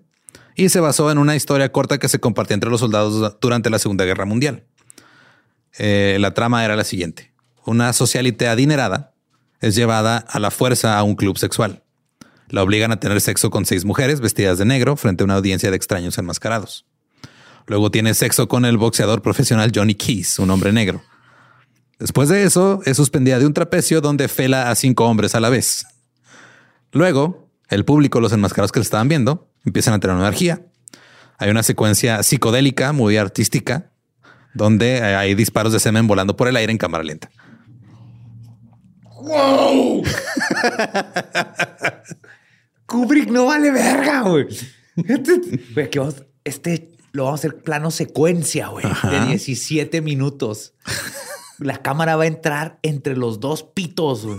[0.57, 3.79] y se basó en una historia corta que se compartía entre los soldados durante la
[3.79, 4.65] Segunda Guerra Mundial.
[5.79, 7.33] Eh, la trama era la siguiente.
[7.67, 9.13] Una socialite adinerada
[9.61, 11.83] es llevada a la fuerza a un club sexual.
[12.49, 15.71] La obligan a tener sexo con seis mujeres vestidas de negro frente a una audiencia
[15.71, 16.87] de extraños enmascarados.
[17.67, 21.03] Luego tiene sexo con el boxeador profesional Johnny Keys, un hombre negro.
[21.99, 25.51] Después de eso, es suspendida de un trapecio donde fela a cinco hombres a la
[25.51, 25.87] vez.
[26.93, 30.63] Luego, el público, los enmascarados que le estaban viendo, empiezan a tener una energía.
[31.39, 33.91] Hay una secuencia psicodélica muy artística
[34.55, 37.29] donde eh, hay disparos de semen volando por el aire en cámara lenta.
[42.87, 44.47] Kubrick no vale verga, güey.
[44.97, 45.41] Este,
[45.75, 50.75] güey, que vamos- este lo vamos a hacer plano secuencia, güey, de 17 minutos.
[51.59, 54.37] La cámara va a entrar entre los dos pitos, güey.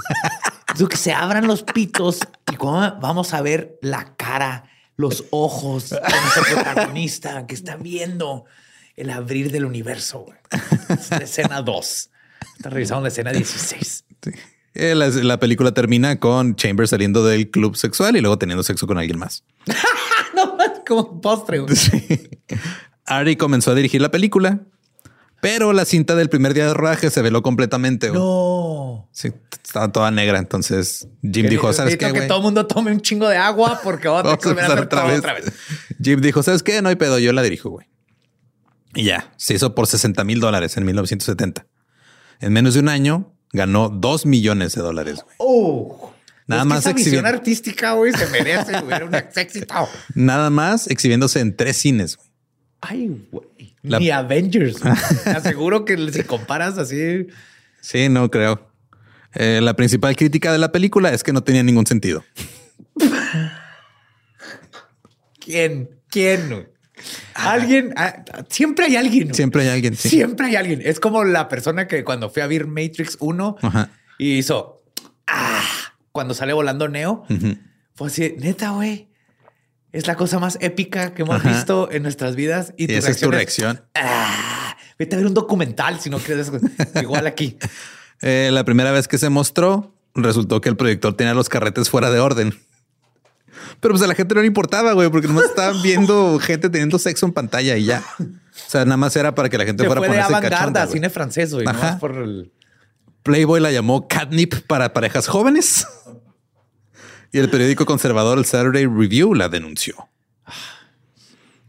[0.90, 2.20] Que se abran los pitos
[2.52, 4.66] y cómo vamos a ver la cara,
[4.97, 8.45] los ojos de nuestro protagonista que está viendo
[8.95, 10.25] el abrir del universo.
[10.89, 12.10] Es la escena 2.
[12.57, 14.05] Está revisando la escena 16.
[14.73, 18.86] Eh, La, la película termina con Chambers saliendo del club sexual y luego teniendo sexo
[18.88, 19.43] con alguien más.
[20.36, 20.55] No,
[20.86, 21.75] como postre, güey.
[23.05, 24.60] Ari comenzó a dirigir la película,
[25.41, 28.10] pero la cinta del primer día de rodaje se veló completamente.
[28.10, 28.19] güey.
[28.19, 29.08] No.
[29.12, 29.32] Sí,
[29.63, 30.39] estaba toda negra.
[30.39, 32.28] Entonces Jim dijo, ¿sabes qué, que güey?
[32.28, 34.67] todo el mundo tome un chingo de agua porque vamos a tener que volver a
[34.67, 35.19] hacer otra todo vez.
[35.19, 35.45] otra vez.
[36.02, 36.82] Jim dijo, ¿sabes qué?
[36.82, 37.88] No hay pedo, yo la dirijo, güey.
[38.95, 41.67] Y ya, se hizo por 60 mil dólares en 1970.
[42.39, 45.21] En menos de un año ganó 2 millones de dólares.
[45.23, 45.36] güey.
[45.39, 46.13] Oh.
[46.47, 49.04] Nada que más esa exhibiendo- artística, güey, se merece, güey.
[49.04, 49.88] Un éxito.
[50.15, 52.15] Nada más exhibiéndose en tres cines.
[52.15, 52.27] güey.
[52.82, 53.76] Ay, güey.
[53.82, 54.78] La- Ni Avengers.
[55.24, 57.28] Te aseguro que si comparas así.
[57.82, 58.70] Sí, no creo.
[59.34, 62.24] Eh, la principal crítica de la película es que no tenía ningún sentido.
[65.40, 65.90] ¿Quién?
[66.10, 66.50] ¿Quién?
[66.50, 66.68] güey?
[67.36, 67.94] Alguien.
[67.96, 69.34] ah, siempre hay alguien.
[69.34, 69.96] Siempre hay alguien.
[69.96, 70.10] sí.
[70.10, 70.82] Siempre hay alguien.
[70.84, 73.90] Es como la persona que cuando fui a ver Matrix 1 Ajá.
[74.18, 74.82] y hizo.
[75.28, 75.63] Ah,
[76.12, 77.24] cuando sale volando Neo.
[77.30, 77.58] Ujú.
[77.94, 79.08] Fue así, neta, güey.
[79.91, 81.50] Es la cosa más épica que hemos Ajá.
[81.50, 82.73] visto en nuestras vidas.
[82.78, 83.82] Y, Y tu esa es tu reacción.
[83.95, 86.60] "Ah, vete a ver un documental si no crees eso.
[87.02, 87.58] Igual aquí.
[88.21, 92.10] Eh, la primera vez que se mostró, resultó que el proyector tenía los carretes fuera
[92.10, 92.54] de orden.
[93.80, 96.97] Pero pues a la gente no le importaba, güey, porque nomás estaban viendo gente teniendo
[97.00, 98.04] sexo en pantalla y ya.
[98.19, 101.10] O sea, nada más era para que la gente Se fuera a ponerse cachonda, cine
[101.10, 101.65] francés, güey.
[102.00, 102.52] Por el...
[103.23, 105.86] Playboy la llamó catnip para parejas jóvenes.
[107.32, 110.10] Y el periódico conservador, el Saturday Review, la denunció.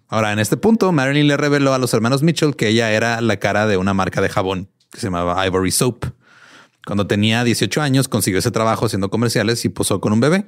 [0.09, 3.39] Ahora, en este punto, Marilyn le reveló a los hermanos Mitchell que ella era la
[3.39, 6.07] cara de una marca de jabón que se llamaba Ivory Soap.
[6.87, 10.47] Cuando tenía 18 años, consiguió ese trabajo haciendo comerciales y posó con un bebé.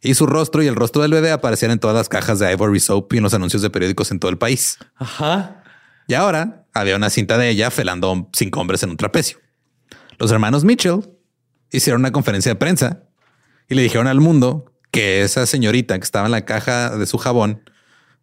[0.00, 2.80] Y su rostro y el rostro del bebé aparecían en todas las cajas de Ivory
[2.80, 4.78] Soap y en los anuncios de periódicos en todo el país.
[4.96, 5.62] Ajá.
[6.06, 9.38] Y ahora había una cinta de ella felando cinco hombres en un trapecio.
[10.18, 11.00] Los hermanos Mitchell
[11.70, 13.03] hicieron una conferencia de prensa
[13.68, 17.18] y le dijeron al mundo que esa señorita que estaba en la caja de su
[17.18, 17.62] jabón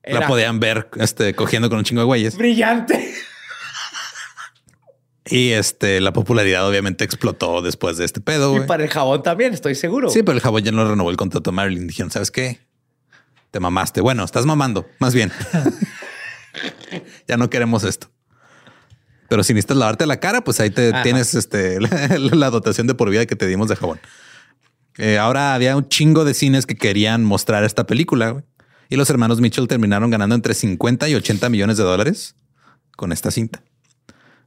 [0.03, 2.37] la podían ver este, cogiendo con un chingo de güeyes.
[2.37, 3.13] Brillante.
[5.25, 8.55] Y este, la popularidad obviamente explotó después de este pedo.
[8.57, 10.09] Y para el jabón también, estoy seguro.
[10.09, 11.87] Sí, pero el jabón ya no renovó el contrato a Marilyn.
[11.87, 12.59] Dijeron, ¿sabes qué?
[13.51, 14.01] Te mamaste.
[14.01, 15.31] Bueno, estás mamando, más bien.
[17.27, 18.09] ya no queremos esto.
[19.29, 21.03] Pero si necesitas lavarte la cara, pues ahí te Ajá.
[21.03, 24.01] tienes este, la, la dotación de por vida que te dimos de jabón.
[24.97, 28.43] Eh, ahora había un chingo de cines que querían mostrar esta película güey.
[28.89, 32.35] y los hermanos Mitchell terminaron ganando entre 50 y 80 millones de dólares
[32.97, 33.63] con esta cinta.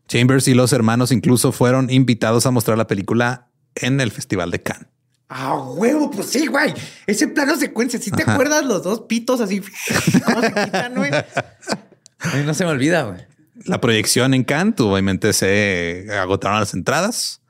[0.07, 4.62] Chambers y los hermanos incluso fueron invitados a mostrar la película en el Festival de
[4.62, 4.88] Cannes.
[5.28, 6.74] Ah, huevo, pues sí, güey.
[7.07, 9.62] Ese plano secuencia, si te acuerdas los dos pitos así,
[10.24, 11.11] cómo se quitan, güey.
[11.12, 13.20] A mí no se me olvida, güey.
[13.64, 17.40] La proyección en Cannes, obviamente se agotaron las entradas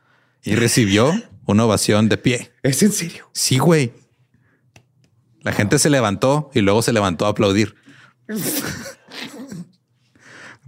[0.42, 1.12] y recibió
[1.46, 2.52] una ovación de pie.
[2.62, 3.28] Es en serio.
[3.32, 3.92] Sí, güey.
[5.40, 7.74] La gente se levantó y luego se levantó a aplaudir.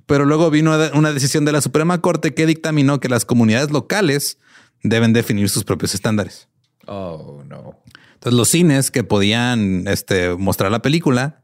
[0.07, 4.39] Pero luego vino una decisión de la Suprema Corte que dictaminó que las comunidades locales
[4.83, 6.49] deben definir sus propios estándares.
[6.87, 7.83] Oh, no.
[8.15, 11.43] Entonces los cines que podían este, mostrar la película,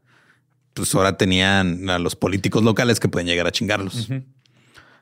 [0.73, 4.09] pues ahora tenían a los políticos locales que pueden llegar a chingarlos.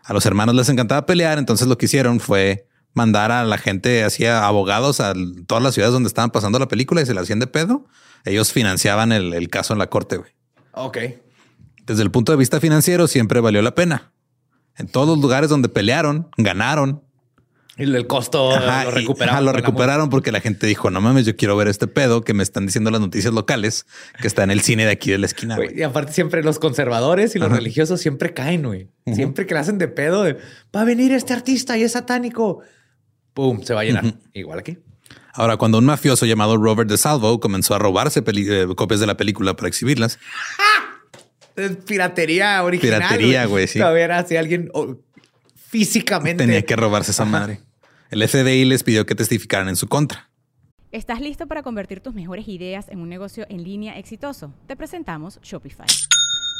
[0.03, 4.03] A los hermanos les encantaba pelear, entonces lo que hicieron fue mandar a la gente,
[4.03, 5.13] hacía abogados a
[5.47, 7.85] todas las ciudades donde estaban pasando la película y se la hacían de pedo.
[8.25, 10.17] Ellos financiaban el, el caso en la corte.
[10.17, 10.31] güey.
[10.73, 10.97] Ok.
[11.85, 14.11] Desde el punto de vista financiero siempre valió la pena.
[14.77, 17.03] En todos los lugares donde pelearon, ganaron.
[17.77, 19.33] Y el costo Ajá, lo y- recuperaron.
[19.35, 22.33] ajá, lo recuperaron porque la gente dijo, no mames, yo quiero ver este pedo que
[22.33, 23.85] me están diciendo las noticias locales
[24.21, 25.57] que está en el cine de aquí de la esquina.
[25.73, 28.89] Y aparte siempre los conservadores y los religiosos siempre caen, güey.
[29.13, 30.37] Siempre que le hacen de pedo, de,
[30.75, 32.61] va a venir este artista y es satánico.
[33.33, 34.05] Pum, se va a llenar.
[34.33, 34.77] Igual aquí.
[35.33, 39.55] Ahora, cuando un mafioso llamado Robert DeSalvo comenzó a robarse eh, copias de la película
[39.55, 40.19] para exhibirlas,
[41.55, 42.99] Es piratería original.
[42.99, 43.81] Piratería, güey, sí.
[43.81, 44.97] A ver, si alguien oh,
[45.55, 47.61] físicamente tenía que robarse esa madre.
[48.11, 50.29] El FBI les pidió que testificaran en su contra.
[50.91, 54.53] ¿Estás listo para convertir tus mejores ideas en un negocio en línea exitoso?
[54.67, 55.87] Te presentamos Shopify.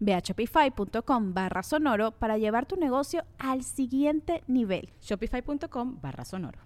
[0.00, 4.90] Ve a shopify.com barra sonoro para llevar tu negocio al siguiente nivel.
[5.00, 6.58] Shopify.com barra sonoro.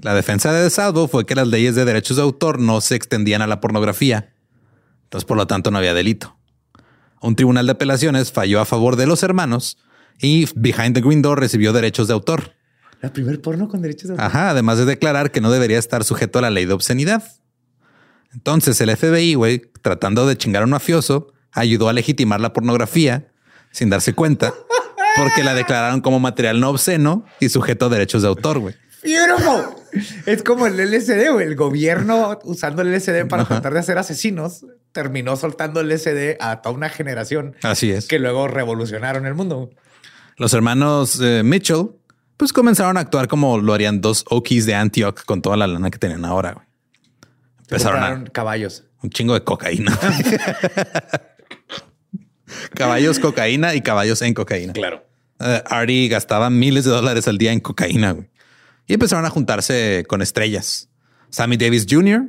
[0.00, 3.42] La defensa de DeSalvo fue que las leyes de derechos de autor no se extendían
[3.42, 4.34] a la pornografía.
[5.04, 6.36] Entonces, por lo tanto, no había delito.
[7.20, 9.78] Un tribunal de apelaciones falló a favor de los hermanos
[10.20, 12.54] y Behind the Green Door recibió derechos de autor.
[13.00, 14.26] La primer porno con derechos de autor.
[14.26, 17.22] Ajá, además de declarar que no debería estar sujeto a la ley de obscenidad.
[18.32, 23.28] Entonces el FBI, güey, tratando de chingar a un mafioso, ayudó a legitimar la pornografía
[23.70, 24.52] sin darse cuenta
[25.16, 28.74] porque la declararon como material no obsceno y sujeto a derechos de autor, güey.
[29.02, 29.64] Beautiful.
[30.26, 31.46] Es como el LSD, güey.
[31.46, 36.62] El gobierno usando el LSD para tratar de hacer asesinos terminó soltando el LSD a
[36.62, 38.06] toda una generación Así es.
[38.08, 39.70] que luego revolucionaron el mundo.
[40.36, 41.88] Los hermanos eh, Mitchell,
[42.36, 45.90] pues comenzaron a actuar como lo harían dos Okies de Antioch con toda la lana
[45.90, 46.52] que tenían ahora.
[46.52, 46.66] güey.
[47.62, 48.84] Empezaron a- caballos.
[49.02, 49.98] Un chingo de cocaína.
[52.74, 54.72] caballos, cocaína y caballos en cocaína.
[54.72, 55.04] Claro.
[55.38, 58.28] Artie gastaba miles de dólares al día en cocaína güey.
[58.86, 60.88] y empezaron a juntarse con estrellas.
[61.30, 62.26] Sammy Davis Jr.,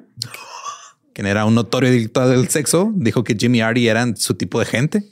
[1.14, 4.60] quien era un notorio adicto del sexo, dijo que Jimmy y Artie eran su tipo
[4.60, 5.04] de gente.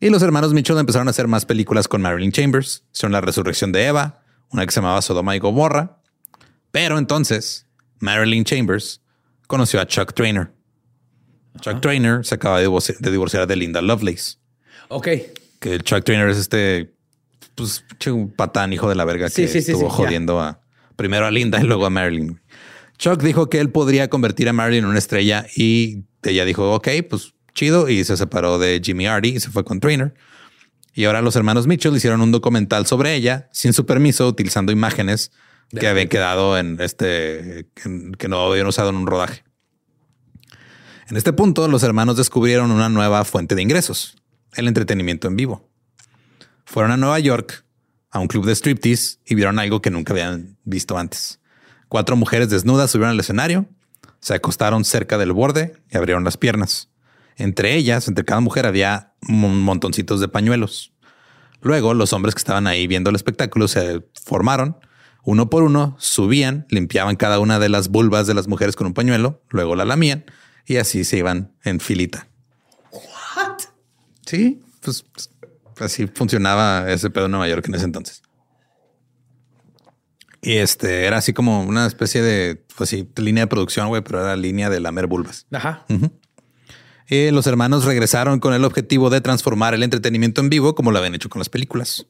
[0.00, 2.84] Y los hermanos Mitchell empezaron a hacer más películas con Marilyn Chambers.
[2.92, 6.00] Hicieron La Resurrección de Eva, una que se llamaba Sodoma y Gomorra.
[6.70, 7.66] Pero entonces
[7.98, 9.00] Marilyn Chambers
[9.46, 10.52] conoció a Chuck Trainer.
[11.60, 14.36] Chuck Trainer se acaba de, divorci- de divorciar de Linda Lovelace
[14.88, 15.08] Ok.
[15.60, 16.94] que el Chuck Trainer es este
[17.54, 20.60] pues un patán hijo de la verga Sí, que sí, estuvo sí, jodiendo a
[20.96, 22.40] primero a Linda y luego a Marilyn.
[22.98, 26.88] Chuck dijo que él podría convertir a Marilyn en una estrella y ella dijo, ok,
[27.08, 30.14] pues chido y se separó de Jimmy Artie y se fue con Trainer.
[30.94, 35.30] Y ahora los hermanos Mitchell hicieron un documental sobre ella sin su permiso, utilizando imágenes
[35.78, 37.68] que habían quedado en este,
[38.18, 39.44] que no habían usado en un rodaje.
[41.10, 44.18] En este punto, los hermanos descubrieron una nueva fuente de ingresos,
[44.52, 45.66] el entretenimiento en vivo.
[46.66, 47.64] Fueron a Nueva York,
[48.10, 51.40] a un club de striptease, y vieron algo que nunca habían visto antes.
[51.88, 53.64] Cuatro mujeres desnudas subieron al escenario,
[54.20, 56.90] se acostaron cerca del borde y abrieron las piernas.
[57.36, 60.92] Entre ellas, entre cada mujer, había montoncitos de pañuelos.
[61.62, 64.76] Luego, los hombres que estaban ahí viendo el espectáculo se formaron.
[65.24, 68.94] Uno por uno subían, limpiaban cada una de las vulvas de las mujeres con un
[68.94, 70.26] pañuelo, luego la lamían
[70.68, 72.28] y así se iban en filita.
[72.92, 73.58] What?
[74.26, 75.04] Sí, pues,
[75.80, 78.22] así funcionaba ese pedo en Nueva York en ese entonces.
[80.42, 84.20] Y este era así como una especie de, pues sí, línea de producción, güey, pero
[84.20, 85.46] era línea de lamer vulvas.
[85.50, 85.86] Ajá.
[87.08, 90.98] Y los hermanos regresaron con el objetivo de transformar el entretenimiento en vivo como lo
[90.98, 92.06] habían hecho con las películas.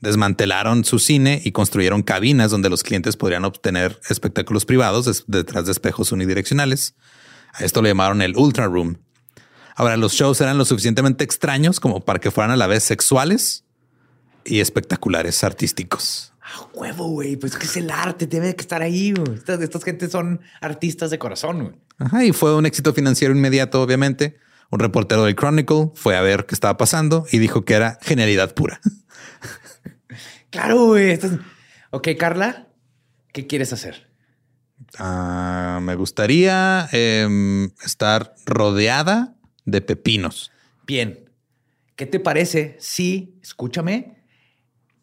[0.00, 5.72] Desmantelaron su cine y construyeron cabinas donde los clientes podrían obtener espectáculos privados detrás de
[5.72, 6.94] espejos unidireccionales.
[7.52, 8.98] A esto le llamaron el Ultra Room.
[9.74, 13.64] Ahora, los shows eran lo suficientemente extraños como para que fueran a la vez sexuales
[14.44, 16.32] y espectaculares artísticos.
[16.42, 17.36] Ah, huevo, güey.
[17.36, 19.14] Pues es que es el arte, debe que estar ahí.
[19.34, 21.62] Estas, estas gentes son artistas de corazón.
[21.64, 21.74] güey.
[21.98, 24.38] Ajá, y fue un éxito financiero inmediato, obviamente.
[24.70, 28.54] Un reportero del Chronicle fue a ver qué estaba pasando y dijo que era genialidad
[28.54, 28.80] pura.
[30.50, 31.10] Claro, güey.
[31.10, 31.26] Es-
[31.90, 32.68] Ok, Carla,
[33.32, 34.07] ¿qué quieres hacer?
[34.98, 40.50] Ah, me gustaría em, estar rodeada de pepinos.
[40.86, 41.24] Bien.
[41.96, 44.22] ¿Qué te parece si, escúchame,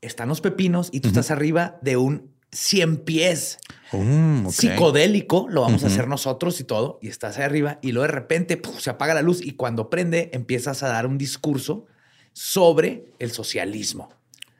[0.02, 3.60] están los pepinos y tú estás arriba de un 100 pies
[3.92, 5.48] Mm, psicodélico?
[5.50, 7.00] Lo vamos a hacer nosotros y todo.
[7.02, 8.80] Y estás ahí arriba y luego de repente ¡puf!
[8.80, 11.86] se apaga la luz y cuando prende empiezas a dar un discurso
[12.34, 14.10] sobre el socialismo.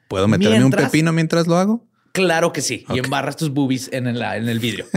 [0.08, 1.84] ¿Puedo meterme un pepino mientras lo hago?
[2.16, 2.86] Claro que sí.
[2.88, 4.86] Y embarras tus boobies en el, en el vidrio.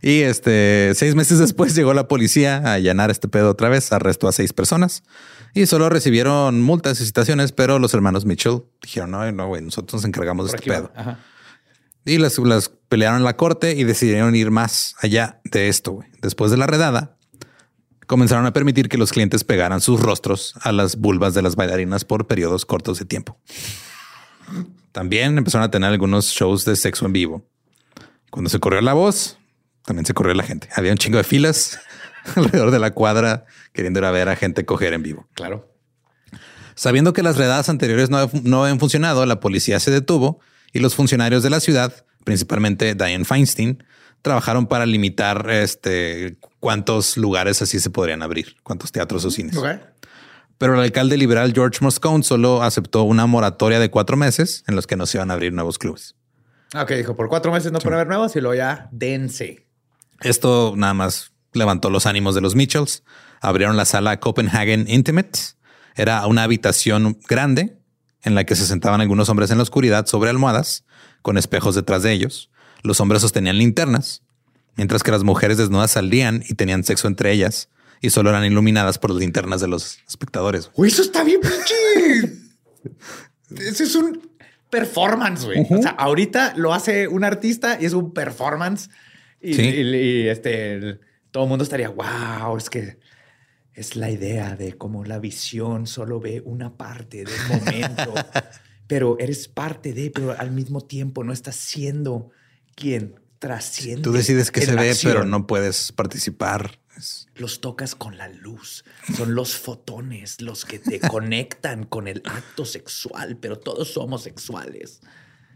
[0.00, 4.28] Y este seis meses después llegó la policía a allanar este pedo otra vez, arrestó
[4.28, 5.02] a seis personas
[5.54, 9.94] y solo recibieron multas y citaciones, pero los hermanos Mitchell dijeron no, no, güey, nosotros
[9.94, 10.92] nos encargamos de Por este pedo.
[10.94, 11.18] Ajá.
[12.04, 15.92] Y las, las pelearon en la corte y decidieron ir más allá de esto.
[15.92, 16.08] güey.
[16.22, 17.16] Después de la redada,
[18.06, 22.04] comenzaron a permitir que los clientes pegaran sus rostros a las vulvas de las bailarinas
[22.04, 23.38] por periodos cortos de tiempo.
[24.92, 27.46] También empezaron a tener algunos shows de sexo en vivo.
[28.30, 29.38] Cuando se corrió la voz,
[29.84, 30.68] también se corrió la gente.
[30.74, 31.78] Había un chingo de filas
[32.36, 35.28] alrededor de la cuadra queriendo ir a ver a gente coger en vivo.
[35.34, 35.72] Claro.
[36.74, 40.40] Sabiendo que las redadas anteriores no, no habían funcionado, la policía se detuvo
[40.72, 43.82] y los funcionarios de la ciudad, principalmente Diane Feinstein,
[44.22, 49.56] trabajaron para limitar este cuántos lugares así se podrían abrir, cuántos teatros o cines.
[50.58, 54.86] Pero el alcalde liberal George Moscone solo aceptó una moratoria de cuatro meses en los
[54.86, 56.16] que no se iban a abrir nuevos clubes.
[56.74, 59.66] Ah, Ok, dijo por cuatro meses no pueden haber nuevos y luego ya dense.
[60.20, 63.04] Esto nada más levantó los ánimos de los Mitchells.
[63.40, 65.38] Abrieron la sala Copenhagen Intimate.
[65.94, 67.78] Era una habitación grande
[68.22, 70.84] en la que se sentaban algunos hombres en la oscuridad sobre almohadas
[71.22, 72.50] con espejos detrás de ellos.
[72.82, 74.22] Los hombres sostenían linternas,
[74.76, 77.68] mientras que las mujeres desnudas salían y tenían sexo entre ellas
[78.00, 80.70] y solo eran iluminadas por las linternas de los espectadores.
[80.74, 82.32] Güey, eso está bien, pinche.
[83.56, 84.30] Eso es un
[84.70, 85.66] performance, güey.
[85.70, 88.90] O sea, ahorita lo hace un artista y es un performance.
[89.40, 89.62] Y, Sí.
[89.62, 92.98] y- y, este, el- todo el mundo estaría, wow, es que
[93.72, 98.14] es la idea de cómo la visión solo ve una parte del momento,
[98.86, 102.30] pero eres parte de, pero al mismo tiempo no estás siendo
[102.74, 104.02] quien trasciende.
[104.02, 106.78] Tú decides que se ve, pero no puedes participar.
[107.34, 108.84] Los tocas con la luz.
[109.16, 115.00] Son los fotones los que te conectan con el acto sexual, pero todos somos sexuales.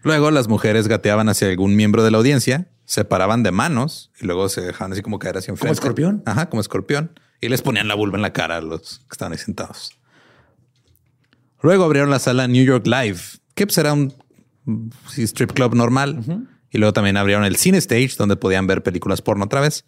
[0.03, 4.26] Luego las mujeres gateaban hacia algún miembro de la audiencia se paraban de manos y
[4.26, 5.72] luego se dejaban así como caer hacia enfrente.
[5.72, 6.22] escorpión?
[6.26, 7.18] Ajá, como escorpión.
[7.40, 9.99] Y les ponían la vulva en la cara a los que estaban ahí sentados.
[11.62, 13.18] Luego abrieron la sala New York Live,
[13.55, 14.14] que pues era un
[15.16, 16.49] strip club normal.
[16.70, 19.84] Y luego también abrieron el Cine Stage, donde podían ver películas porno otra vez.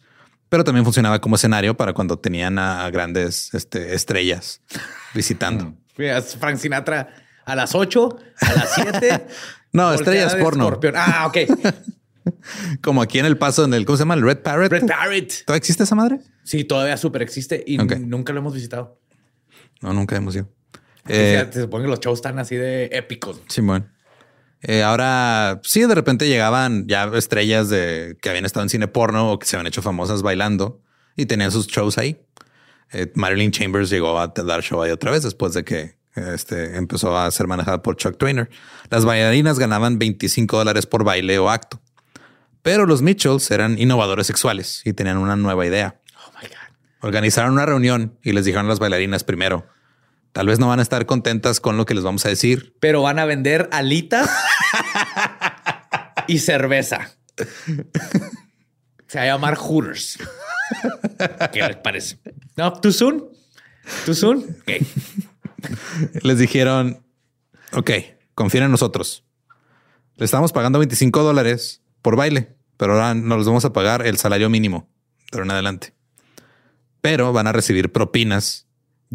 [0.49, 4.61] Pero también funcionaba como escenario para cuando tenían a grandes este, estrellas
[5.15, 5.75] visitando.
[6.15, 7.09] A Frank Sinatra
[7.45, 9.27] a las 8, a las 7.
[9.75, 10.79] No, estrellas porno.
[10.95, 11.37] Ah, ok.
[12.81, 14.15] Como aquí en el paso, en el, ¿cómo se llama?
[14.15, 14.71] El Red Parrot.
[14.71, 15.45] Red Parrot.
[15.45, 16.21] ¿Todavía existe esa madre?
[16.45, 19.01] Sí, todavía súper existe y nunca lo hemos visitado.
[19.81, 20.49] No, nunca hemos ido.
[21.09, 23.43] Eh, Eh, se supone que los shows están así de épicos.
[23.49, 23.91] Simón.
[24.67, 29.31] Eh, ahora, sí, de repente llegaban ya estrellas de que habían estado en cine porno
[29.31, 30.81] o que se habían hecho famosas bailando
[31.17, 32.19] y tenían sus shows ahí.
[32.91, 37.17] Eh, Marilyn Chambers llegó a dar show ahí otra vez después de que este, empezó
[37.17, 38.49] a ser manejada por Chuck Trainer.
[38.89, 41.83] Las bailarinas ganaban 25 dólares por baile o acto.
[42.63, 46.01] Pero los Mitchells eran innovadores sexuales y tenían una nueva idea.
[46.17, 46.57] Oh my God.
[47.03, 49.67] Organizaron una reunión y les dijeron a las bailarinas primero,
[50.35, 53.03] tal vez no van a estar contentas con lo que les vamos a decir, Pero
[53.03, 54.29] van a vender alitas
[56.27, 57.17] y cerveza.
[59.07, 60.19] Se va a llamar Hooters.
[61.53, 62.19] ¿Qué les parece?
[62.57, 63.25] No, too soon.
[64.05, 64.39] Too soon.
[64.63, 64.73] Ok.
[66.23, 67.07] les dijeron,
[67.73, 67.91] ok,
[68.35, 69.25] confíen en nosotros.
[70.17, 74.19] Le estamos pagando 25 dólares por baile, pero ahora nos los vamos a pagar el
[74.19, 74.89] salario mínimo
[75.31, 75.95] de ahora en adelante.
[77.01, 78.64] Pero van a recibir propinas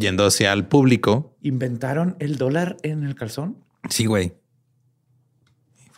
[0.00, 1.36] yendo hacia el público.
[1.42, 3.58] ¿Inventaron el dólar en el calzón?
[3.88, 4.34] Sí, güey.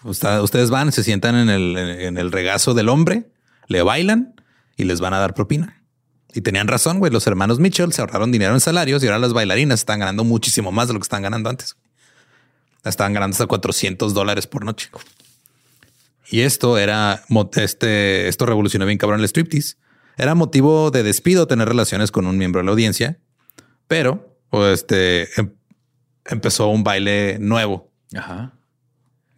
[0.05, 3.31] Ustedes van, se sientan en el, en el regazo del hombre,
[3.69, 4.35] le bailan
[4.77, 5.83] y les van a dar propina.
[6.35, 7.13] Y tenían razón, güey.
[7.13, 10.73] Los hermanos Mitchell se ahorraron dinero en salarios y ahora las bailarinas están ganando muchísimo
[10.73, 11.77] más de lo que estaban ganando antes.
[12.85, 14.91] Estaban ganando hasta 400 dólares por noche.
[16.31, 17.23] Y esto era,
[17.57, 19.77] este, esto revolucionó bien cabrón el striptease.
[20.17, 23.19] Era motivo de despido tener relaciones con un miembro de la audiencia,
[23.93, 25.53] pero pues, este em-
[26.24, 27.90] empezó un baile nuevo.
[28.16, 28.55] Ajá.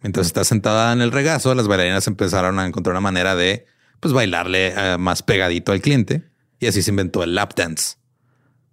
[0.01, 3.65] Mientras está sentada en el regazo, las bailarinas empezaron a encontrar una manera de
[3.99, 6.29] pues bailarle eh, más pegadito al cliente
[6.59, 7.97] y así se inventó el lap dance.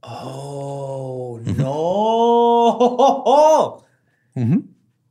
[0.03, 2.79] Oh, no.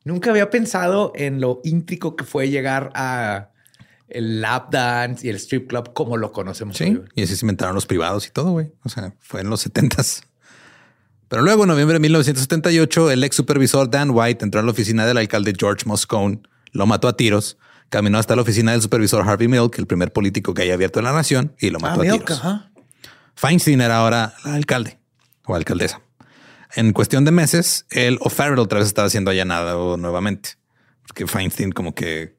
[0.05, 3.49] Nunca había pensado en lo íntrico que fue llegar a
[4.07, 6.77] el lap dance y el strip club como lo conocemos.
[6.77, 8.71] Sí, hoy, y así se inventaron los privados y todo, güey.
[8.83, 10.23] O sea, fue en los setentas.
[11.31, 15.05] Pero luego, en noviembre de 1978, el ex supervisor Dan White entró a la oficina
[15.05, 16.41] del alcalde George Moscone,
[16.73, 17.57] lo mató a tiros,
[17.87, 21.05] caminó hasta la oficina del supervisor Harvey Milk, el primer político que haya abierto en
[21.05, 22.39] la nación, y lo Ah, mató a Milk, tiros.
[22.39, 22.71] ajá.
[23.35, 24.99] Feinstein era ahora el alcalde
[25.45, 26.01] o alcaldesa.
[26.75, 30.51] En cuestión de meses, él O'Farrell otra vez estaba siendo allanado nuevamente.
[31.07, 32.35] Porque Feinstein como que...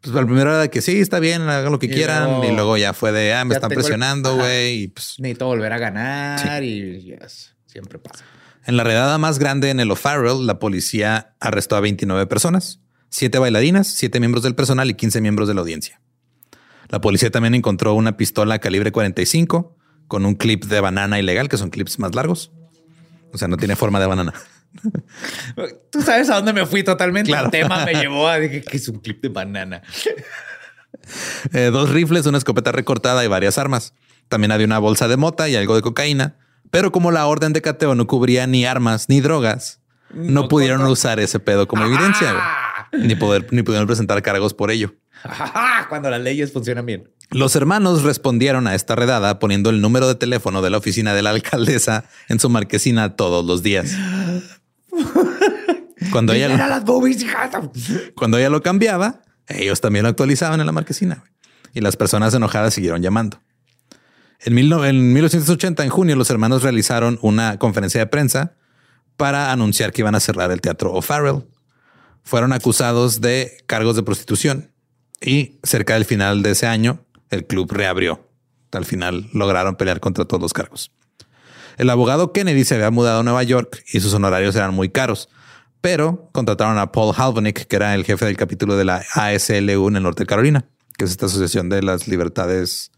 [0.00, 2.24] Pues al primero era que sí, está bien, hagan lo que Y quieran.
[2.24, 4.84] luego- y luego ya fue de, ah, me están el- presionando, güey.
[4.84, 8.24] Y pues Necesito volver a ganar y yes, siempre pasa.
[8.66, 13.38] en la redada más grande en el O'Farrell, la policía arrestó a 29 personas, siete
[13.38, 16.00] bailarinas, siete miembros del personal y 15 miembros de la audiencia.
[16.88, 19.76] La policía también encontró una pistola calibre 45
[20.08, 22.50] con un clip de banana ilegal, que son clips más largos.
[23.32, 24.34] O sea, no tiene forma de banana.
[25.90, 27.30] Tú sabes a dónde me fui totalmente.
[27.30, 27.46] Claro.
[27.46, 29.82] El tema me llevó a dije que es un clip de banana.
[31.52, 33.94] Eh, dos rifles, una escopeta recortada y varias armas.
[34.28, 36.36] También había una bolsa de mota y algo de cocaína.
[36.70, 39.80] Pero como la orden de cateo no cubría ni armas ni drogas,
[40.12, 42.32] no, No pudieron usar ese pedo como evidencia.
[42.92, 43.06] güey.
[43.06, 44.94] Ni poder, ni pudieron presentar cargos por ello.
[45.88, 47.08] Cuando las leyes funcionan bien.
[47.30, 51.22] Los hermanos respondieron a esta redada poniendo el número de teléfono de la oficina de
[51.22, 53.94] la alcaldesa en su marquesina todos los días.
[56.10, 57.50] Cuando ella, Era las boobies, hija.
[58.16, 61.22] cuando ella lo cambiaba, ellos también lo actualizaban en la marquesina
[61.72, 63.40] y las personas enojadas siguieron llamando.
[64.42, 68.54] En, en 1980, en junio, los hermanos realizaron una conferencia de prensa
[69.16, 71.44] para anunciar que iban a cerrar el teatro O'Farrell.
[72.22, 74.72] Fueron acusados de cargos de prostitución
[75.20, 78.26] y cerca del final de ese año, el club reabrió.
[78.72, 80.92] Al final lograron pelear contra todos los cargos.
[81.76, 85.28] El abogado Kennedy se había mudado a Nueva York y sus honorarios eran muy caros,
[85.80, 89.96] pero contrataron a Paul Halvonick, que era el jefe del capítulo de la ASLU en
[89.96, 90.66] el norte de Carolina,
[90.96, 92.90] que es esta asociación de las libertades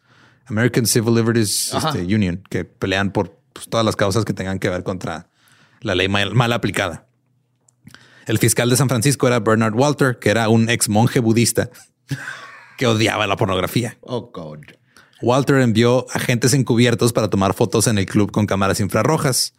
[0.52, 4.68] American Civil Liberties este, Union, que pelean por pues, todas las causas que tengan que
[4.68, 5.28] ver contra
[5.80, 7.06] la ley mal, mal aplicada.
[8.26, 11.70] El fiscal de San Francisco era Bernard Walter, que era un ex monje budista
[12.78, 13.96] que odiaba la pornografía.
[14.02, 14.60] Oh, God.
[15.22, 19.54] Walter envió agentes encubiertos para tomar fotos en el club con cámaras infrarrojas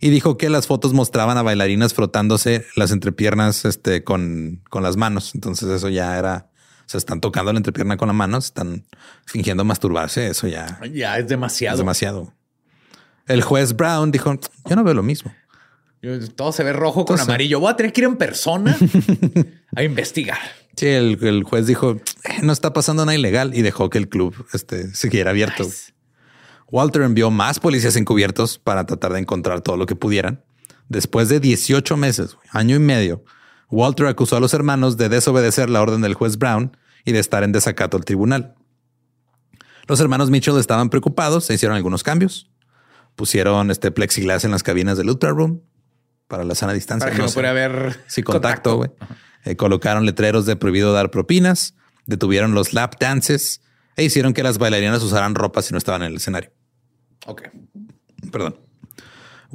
[0.00, 4.96] y dijo que las fotos mostraban a bailarinas frotándose las entrepiernas este, con, con las
[4.96, 5.34] manos.
[5.34, 6.50] Entonces eso ya era
[6.86, 8.84] Se están tocando la entrepierna con la mano, se están
[9.26, 10.28] fingiendo masturbarse.
[10.28, 11.74] Eso ya Ya es demasiado.
[11.74, 12.32] es demasiado.
[13.26, 15.34] El juez Brown dijo, yo no veo lo mismo.
[16.36, 17.60] Todo se ve rojo con amarillo.
[17.60, 18.76] Voy a tener que ir en persona
[19.76, 20.36] a investigar.
[20.76, 21.92] Sí, el, el juez dijo,
[22.24, 25.66] "Eh, no está pasando nada ilegal y dejó que el club este, siguiera abierto.
[26.70, 30.44] Walter envió más policías encubiertos para tratar de encontrar todo lo que pudieran.
[30.88, 33.24] Después de 18 meses, año y medio,
[33.74, 37.42] Walter acusó a los hermanos de desobedecer la orden del juez Brown y de estar
[37.42, 38.54] en desacato al tribunal.
[39.86, 42.50] Los hermanos Mitchell estaban preocupados, se hicieron algunos cambios.
[43.16, 45.60] Pusieron este plexiglas en las cabinas del Ultra Room
[46.28, 47.06] para la sana distancia.
[47.06, 48.96] Para que no, pueda haber Sí, contacto.
[49.44, 51.74] Eh, colocaron letreros de prohibido dar propinas,
[52.06, 53.60] detuvieron los lap dances
[53.96, 56.50] e hicieron que las bailarinas usaran ropa si no estaban en el escenario.
[57.26, 57.42] Ok.
[58.32, 58.56] Perdón.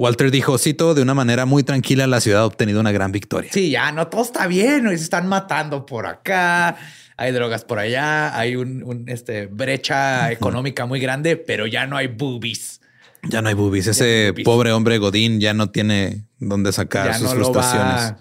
[0.00, 3.50] Walter dijo, cito, de una manera muy tranquila, la ciudad ha obtenido una gran victoria.
[3.52, 4.88] Sí, ya no todo está bien.
[4.88, 6.74] Se están matando por acá.
[7.18, 8.34] Hay drogas por allá.
[8.34, 12.80] Hay un, un, este, brecha económica muy grande, pero ya no hay boobies.
[13.28, 13.88] Ya no hay boobies.
[13.88, 14.44] hay Ese boobies.
[14.46, 17.84] pobre hombre Godín ya no tiene dónde sacar ya sus no frustraciones.
[17.84, 18.18] va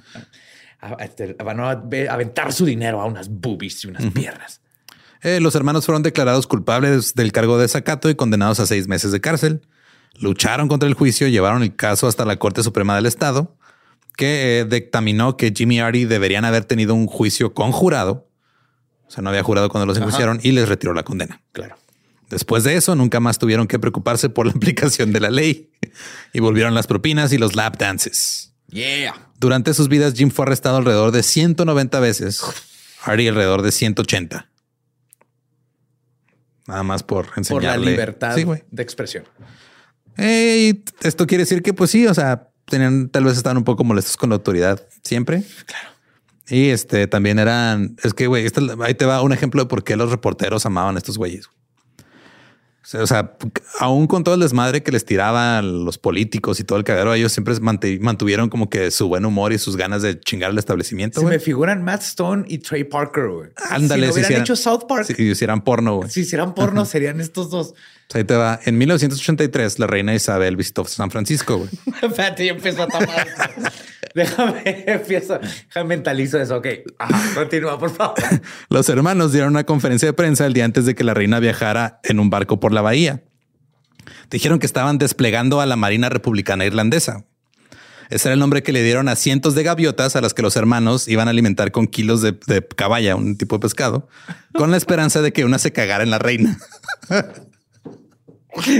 [0.81, 4.59] a, a- este, van a ve- aventar su dinero a unas boobies y unas piernas.
[5.21, 9.13] Eh, los hermanos fueron declarados culpables del cargo de desacato y condenados a seis meses
[9.13, 9.61] de cárcel.
[10.19, 13.55] Lucharon contra el juicio, llevaron el caso hasta la Corte Suprema del Estado,
[14.17, 18.27] que eh, dictaminó que Jimmy y Artie deberían haber tenido un juicio conjurado.
[19.07, 21.41] O sea, no había jurado cuando los enjuiciaron y les retiró la condena.
[21.53, 21.77] Claro.
[22.29, 25.71] Después de eso, nunca más tuvieron que preocuparse por la aplicación de la ley
[26.33, 28.53] y volvieron las propinas y los lap dances.
[28.67, 29.31] Yeah.
[29.39, 32.43] Durante sus vidas, Jim fue arrestado alrededor de 190 veces,
[33.03, 34.47] Artie alrededor de 180.
[36.67, 37.91] Nada más por Por la enseñarle.
[37.91, 39.23] libertad Sí, de expresión.
[40.21, 44.17] Esto quiere decir que, pues sí, o sea, tenían, tal vez estaban un poco molestos
[44.17, 45.43] con la autoridad siempre.
[45.65, 45.89] Claro.
[46.49, 48.47] Y este también eran, es que, güey,
[48.81, 51.49] ahí te va un ejemplo de por qué los reporteros amaban a estos güeyes.
[52.93, 53.33] O sea,
[53.79, 57.31] aún con todo el desmadre que les tiraban los políticos y todo el cagadero, ellos
[57.31, 61.19] siempre mantuvieron como que su buen humor y sus ganas de chingar el establecimiento.
[61.19, 63.27] Se me figuran Matt Stone y Trey Parker.
[63.27, 63.49] güey.
[63.69, 66.09] Ándale, si no si hubieran hicieran- hecho South Park, Si hicieran porno, güey.
[66.09, 67.73] si hicieran porno, serían estos dos.
[68.13, 68.59] Ahí te va.
[68.65, 71.69] En 1983, la reina Isabel visitó San Francisco, güey.
[72.01, 73.27] Espérate, empezó a tapar.
[74.15, 76.57] Déjame, empiezo, déjame mentalizo eso.
[76.57, 78.15] Ok, Ajá, continúa, por favor.
[78.69, 81.99] Los hermanos dieron una conferencia de prensa el día antes de que la reina viajara
[82.03, 83.23] en un barco por la bahía.
[84.29, 87.25] Dijeron que estaban desplegando a la Marina Republicana Irlandesa.
[88.09, 90.55] Ese era el nombre que le dieron a cientos de gaviotas a las que los
[90.55, 94.07] hermanos iban a alimentar con kilos de, de caballa, un tipo de pescado,
[94.55, 96.57] con la esperanza de que una se cagara en la reina.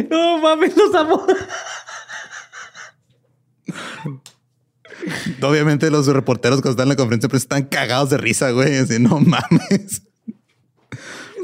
[0.10, 1.26] No mames, los amo.
[5.41, 8.76] Obviamente los reporteros cuando están en la conferencia de prensa están cagados de risa, güey.
[8.78, 10.04] Así, no mames.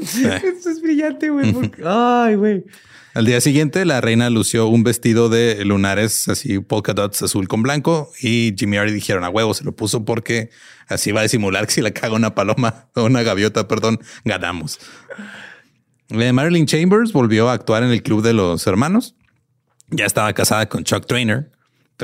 [0.02, 1.52] Esto es brillante, güey.
[1.52, 2.64] porque- Ay, güey.
[3.14, 7.62] Al día siguiente, la reina lució un vestido de lunares así polka dots azul con
[7.62, 10.50] blanco y Jimmy Artie dijeron a huevo se lo puso porque
[10.86, 14.78] así va a disimular que si la caga una paloma o una gaviota, perdón, ganamos.
[16.10, 19.14] Eh, Marilyn Chambers volvió a actuar en el club de los hermanos.
[19.88, 21.50] Ya estaba casada con Chuck Trainer,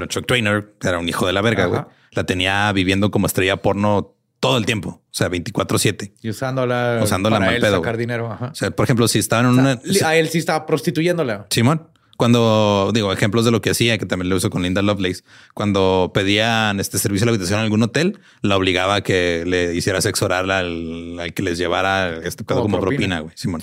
[0.08, 1.82] Chuck Trainer era un hijo de la verga, güey.
[2.12, 6.12] La tenía viviendo como estrella porno todo el tiempo, o sea, 24/7.
[6.20, 8.30] Y usándola, Usándola para mal él pedo, sacar dinero.
[8.30, 8.46] Ajá.
[8.46, 9.78] O sea, por ejemplo, si estaban en una...
[9.84, 11.46] Li- A él sí estaba prostituyéndola.
[11.50, 15.22] Simón, cuando digo ejemplos de lo que hacía, que también lo uso con Linda Lovelace,
[15.54, 19.74] cuando pedían este servicio a la habitación en algún hotel, la obligaba a que le
[19.74, 23.32] hiciera sexo oral al, al que les llevara este pedo Como como propina, güey.
[23.36, 23.62] Simón.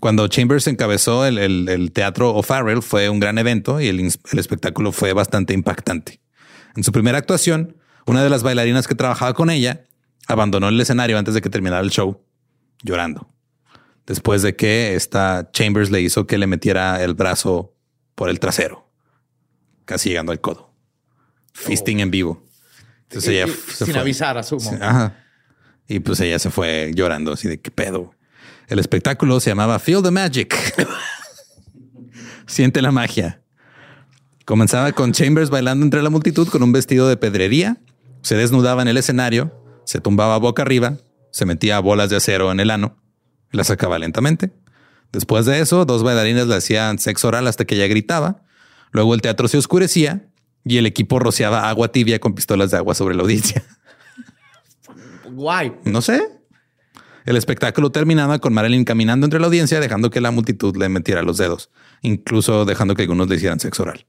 [0.00, 4.38] Cuando Chambers encabezó el, el- el teatro O'Farrell fue un gran evento y el, el
[4.38, 6.20] espectáculo fue bastante impactante.
[6.76, 7.76] En su primera actuación,
[8.06, 9.84] una de las bailarinas que trabajaba con ella
[10.26, 12.22] abandonó el escenario antes de que terminara el show,
[12.82, 13.30] llorando
[14.06, 17.74] después de que esta Chambers le hizo que le metiera el brazo
[18.14, 18.90] por el trasero,
[19.86, 20.74] casi llegando al codo.
[21.54, 22.44] Fisting en vivo.
[23.04, 24.00] Entonces Y- ella y- se sin fue.
[24.02, 24.76] avisar, asumo.
[24.80, 25.24] Ajá.
[25.88, 28.14] Y pues ella se fue llorando así de qué pedo.
[28.68, 30.54] El espectáculo se llamaba Feel the Magic.
[32.46, 33.42] Siente la magia.
[34.44, 37.78] Comenzaba con Chambers bailando entre la multitud con un vestido de pedrería.
[38.22, 39.52] Se desnudaba en el escenario,
[39.84, 40.96] se tumbaba boca arriba,
[41.30, 42.96] se metía bolas de acero en el ano
[43.52, 44.52] y la sacaba lentamente.
[45.12, 48.42] Después de eso, dos bailarines le hacían sexo oral hasta que ella gritaba.
[48.92, 50.26] Luego el teatro se oscurecía
[50.64, 53.62] y el equipo rociaba agua tibia con pistolas de agua sobre la audiencia.
[55.30, 55.74] Guay.
[55.84, 56.22] No sé.
[57.24, 61.22] El espectáculo terminaba con Marilyn caminando entre la audiencia, dejando que la multitud le metiera
[61.22, 61.70] los dedos,
[62.02, 64.06] incluso dejando que algunos le hicieran sexo oral.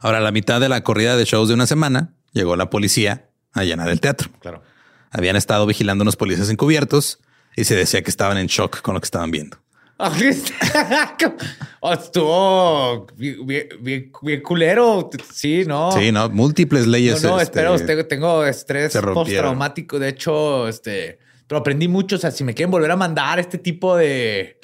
[0.00, 3.30] Ahora, a la mitad de la corrida de shows de una semana, llegó la policía
[3.52, 4.30] a llenar el teatro.
[4.40, 4.62] Claro.
[5.10, 7.18] Habían estado vigilando unos policías encubiertos
[7.56, 9.56] y se decía que estaban en shock con lo que estaban viendo.
[11.92, 15.08] Estuvo bien, bien- bien culero.
[15.32, 15.90] Sí, no.
[15.92, 17.22] Sí, no, múltiples leyes.
[17.22, 19.98] No, no, este, tengo estrés postraumático.
[19.98, 22.16] De hecho, este, pero aprendí mucho.
[22.16, 24.58] O sea, si me quieren volver a mandar este tipo de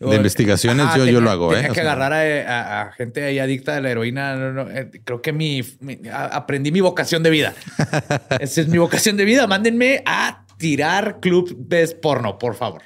[0.00, 1.56] De investigaciones, yo- yo lo hago, ¿eh?
[1.56, 1.92] Tenía O que sea.
[1.92, 2.20] agarrar a,
[2.50, 4.34] a- a gente ahí adicta a la heroína.
[4.36, 7.54] No, no, eh, creo que mi, mi- a- aprendí mi vocación de vida.
[8.40, 9.46] Esa es mi vocación de vida.
[9.46, 12.82] Mándenme a tirar clubes porno, por favor.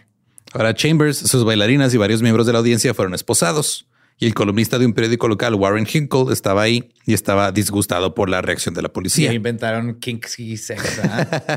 [0.52, 3.87] Ahora Chambers, sus bailarinas y varios miembros de la audiencia fueron esposados.
[4.20, 8.28] Y el columnista de un periódico local, Warren Hinkle, estaba ahí y estaba disgustado por
[8.28, 9.32] la reacción de la policía.
[9.32, 11.00] inventaron kinky sex.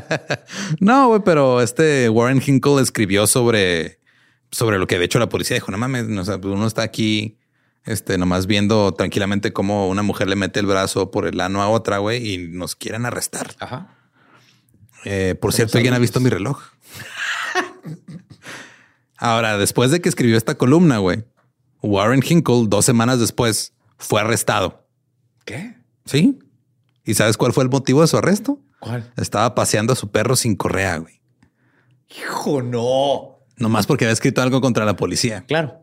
[0.80, 3.98] No, güey, pero este Warren Hinkle escribió sobre,
[4.52, 7.38] sobre lo que de hecho la policía dijo, no mames, uno está aquí
[7.84, 11.68] este, nomás viendo tranquilamente cómo una mujer le mete el brazo por el ano a
[11.68, 13.50] otra, güey, y nos quieren arrestar.
[13.58, 13.96] Ajá.
[15.04, 16.62] Eh, por cierto, ¿alguien ha visto mi reloj?
[19.16, 21.24] Ahora, después de que escribió esta columna, güey,
[21.82, 24.86] Warren Hinkle, dos semanas después, fue arrestado.
[25.44, 25.76] ¿Qué?
[26.04, 26.38] ¿Sí?
[27.04, 28.60] ¿Y sabes cuál fue el motivo de su arresto?
[28.80, 29.12] ¿Cuál?
[29.16, 31.20] Estaba paseando a su perro sin correa, güey.
[32.16, 33.38] Hijo, no.
[33.56, 35.44] Nomás porque había escrito algo contra la policía.
[35.46, 35.82] Claro.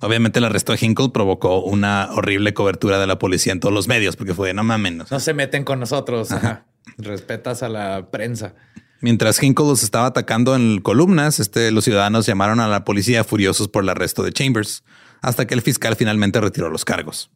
[0.00, 3.86] Obviamente el arresto de Hinkle provocó una horrible cobertura de la policía en todos los
[3.86, 4.92] medios, porque fue no mames.
[5.00, 6.32] o sea, No se meten con nosotros.
[6.32, 6.66] Ajá.
[6.96, 8.54] Respetas a la prensa.
[9.02, 13.68] Mientras Hinkle los estaba atacando en columnas, este, los ciudadanos llamaron a la policía furiosos
[13.68, 14.84] por el arresto de Chambers,
[15.20, 17.30] hasta que el fiscal finalmente retiró los cargos.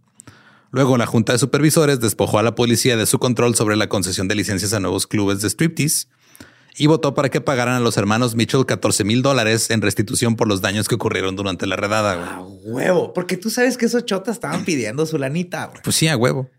[0.71, 4.27] Luego, la junta de supervisores despojó a la policía de su control sobre la concesión
[4.27, 6.09] de licencias a nuevos clubes de striptease
[6.77, 10.49] y votó para que pagaran a los hermanos Mitchell 14 mil dólares en restitución por
[10.49, 12.17] los daños que ocurrieron durante la redada.
[12.17, 12.29] güey.
[12.29, 12.41] A
[12.93, 13.13] huevo.
[13.13, 15.67] Porque tú sabes que esos chotas estaban pidiendo su lanita.
[15.67, 15.81] güey.
[15.85, 16.51] Pues sí, a huevo.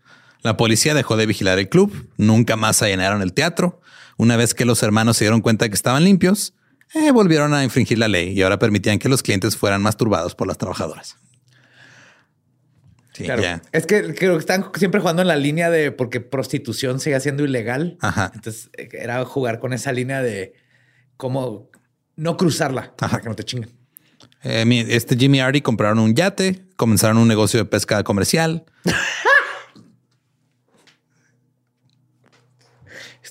[0.42, 3.80] La policía dejó de vigilar el club, nunca más allanaron el teatro.
[4.16, 6.54] Una vez que los hermanos se dieron cuenta que estaban limpios,
[6.94, 10.46] eh, volvieron a infringir la ley y ahora permitían que los clientes fueran masturbados por
[10.46, 11.16] las trabajadoras.
[13.12, 13.62] Sí, Claro.
[13.72, 17.44] Es que creo que están siempre jugando en la línea de porque prostitución sigue siendo
[17.44, 17.96] ilegal.
[18.00, 18.30] Ajá.
[18.34, 20.52] Entonces eh, era jugar con esa línea de
[21.16, 21.70] cómo
[22.16, 23.70] no cruzarla para que no te chinguen.
[24.42, 28.64] Eh, este Jimmy Artie compraron un yate, comenzaron un negocio de pesca comercial.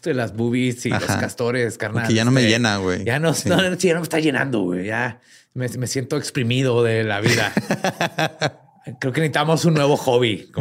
[0.06, 2.08] Esto de las boobies y los castores, carnal.
[2.08, 3.04] Que ya no me este, llena, güey.
[3.04, 3.50] Ya no, Sí.
[3.50, 4.86] no, no, sí, ya no me está llenando, güey.
[4.86, 5.20] Ya
[5.56, 7.52] me, me siento exprimido de la vida.
[9.00, 10.52] Creo que necesitamos un nuevo hobby.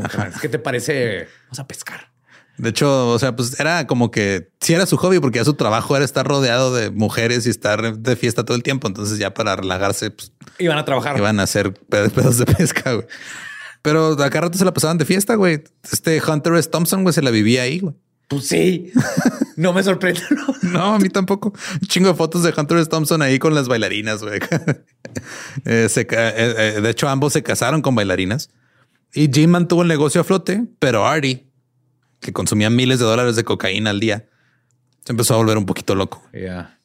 [0.40, 1.28] ¿Qué te parece?
[1.45, 2.11] Vamos a pescar.
[2.57, 5.55] De hecho, o sea, pues era como que sí era su hobby porque ya su
[5.55, 8.88] trabajo era estar rodeado de mujeres y estar de fiesta todo el tiempo.
[8.88, 11.18] Entonces ya para relajarse, pues Iban a trabajar.
[11.18, 13.07] Iban a hacer ped- pedos de pesca, güey.
[13.82, 15.64] Pero acá rato se la pasaban de fiesta, güey.
[15.92, 16.70] Este Hunter S.
[16.70, 17.95] Thompson, güey, se la vivía ahí, güey.
[18.29, 18.93] Pues sí.
[19.57, 20.20] No me sorprende.
[20.31, 20.70] ¿no?
[20.70, 21.53] No, a mí tampoco.
[21.81, 22.91] Un chingo de fotos de Hunter S.
[22.91, 24.41] Thompson ahí con las bailarinas, güey.
[25.64, 28.51] Eh, se eh, eh, de hecho, ambos se casaron con bailarinas.
[29.12, 31.47] Y Jim mantuvo el negocio a flote, pero Artie,
[32.18, 34.29] que consumía miles de dólares de cocaína al día,
[35.05, 36.20] se empezó a volver un poquito loco.
[36.33, 36.81] Ya.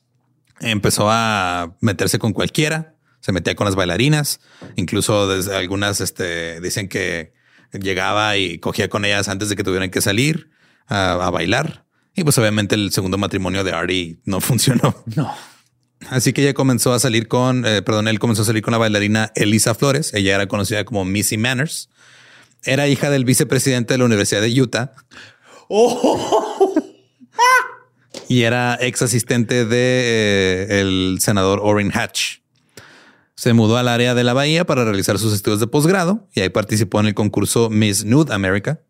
[0.60, 4.42] empezó a meterse con cualquiera, se metía con las bailarinas,
[4.76, 7.34] incluso desde algunas este, dicen que
[7.72, 10.52] llegaba y cogía con ellas antes de que tuvieran que salir
[10.90, 11.86] a, a bailar.
[12.16, 14.96] Y pues obviamente el segundo matrimonio de Artie no funcionó.
[15.16, 15.34] No.
[16.10, 18.78] Así que ella comenzó a salir con, eh, perdón, él comenzó a salir con la
[18.78, 20.14] bailarina Elisa Flores.
[20.14, 21.90] Ella era conocida como Missy Manners.
[22.64, 24.94] Era hija del vicepresidente de la Universidad de Utah
[28.28, 32.40] y era ex asistente de eh, el senador Orrin Hatch.
[33.36, 36.50] Se mudó al área de la bahía para realizar sus estudios de posgrado y ahí
[36.50, 38.82] participó en el concurso Miss Nude America.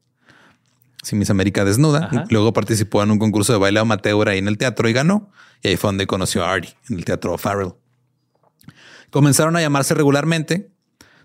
[1.03, 2.05] Sí, Miss América desnuda.
[2.05, 2.25] Ajá.
[2.29, 5.31] Luego participó en un concurso de baile amateur ahí en el teatro y ganó.
[5.61, 7.73] Y ahí fue donde conoció a Artie en el teatro Farrell.
[9.09, 10.71] Comenzaron a llamarse regularmente.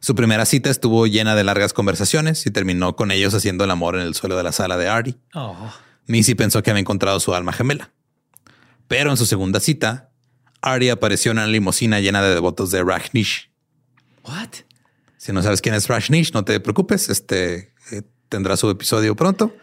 [0.00, 3.96] Su primera cita estuvo llena de largas conversaciones y terminó con ellos haciendo el amor
[3.96, 5.16] en el suelo de la sala de Artie.
[5.34, 5.72] Oh.
[6.06, 7.90] Missy pensó que había encontrado su alma gemela.
[8.86, 10.10] Pero en su segunda cita,
[10.60, 13.50] Artie apareció en una limusina llena de devotos de Rajneesh.
[14.24, 14.48] What?
[15.16, 17.08] Si no sabes quién es Rajneesh, no te preocupes.
[17.08, 19.54] Este eh, tendrá su episodio pronto.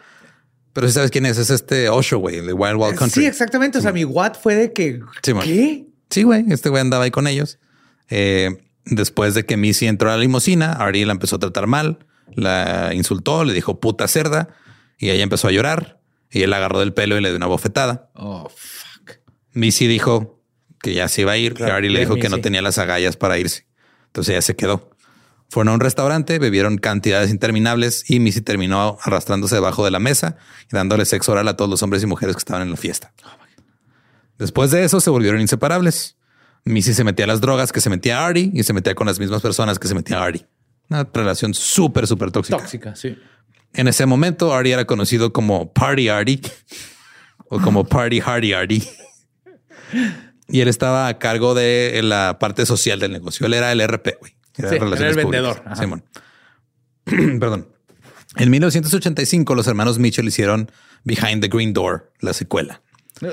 [0.72, 3.22] Pero si sabes quién es, es este Osho, güey, de Wild Wild Country.
[3.22, 3.78] Sí, exactamente.
[3.78, 5.00] O sea, mi what fue de que.
[5.22, 5.88] Sí.
[6.08, 7.58] Sí, güey, este güey andaba ahí con ellos.
[8.10, 12.00] Eh, después de que Missy entró a la limusina, Artie la empezó a tratar mal,
[12.34, 14.48] la insultó, le dijo puta cerda
[14.98, 16.00] y ella empezó a llorar
[16.30, 18.10] y él la agarró del pelo y le dio una bofetada.
[18.14, 19.20] Oh, fuck.
[19.52, 20.42] Missy dijo
[20.80, 21.54] que ya se iba a ir.
[21.54, 23.66] Claro, Artie le dijo que no tenía las agallas para irse.
[24.06, 24.90] Entonces ella se quedó.
[25.52, 30.38] Fueron a un restaurante, bebieron cantidades interminables y Missy terminó arrastrándose debajo de la mesa
[30.64, 33.12] y dándole sexo oral a todos los hombres y mujeres que estaban en la fiesta.
[34.38, 36.16] Después de eso se volvieron inseparables.
[36.64, 39.18] Missy se metía a las drogas que se metía Artie y se metía con las
[39.18, 40.46] mismas personas que se metía Artie.
[40.88, 42.56] Una relación súper, súper tóxica.
[42.56, 43.18] Tóxica, sí.
[43.74, 46.40] En ese momento, Artie era conocido como Party Artie
[47.50, 48.88] o como Party Hardy Artie.
[50.48, 53.44] Y él estaba a cargo de la parte social del negocio.
[53.44, 54.34] Él era el RP, güey.
[54.54, 55.62] Sí, era el vendedor.
[55.76, 56.04] Simón.
[57.04, 57.68] Perdón.
[58.36, 60.70] En 1985, los hermanos Mitchell hicieron
[61.04, 62.80] Behind the Green Door, la secuela.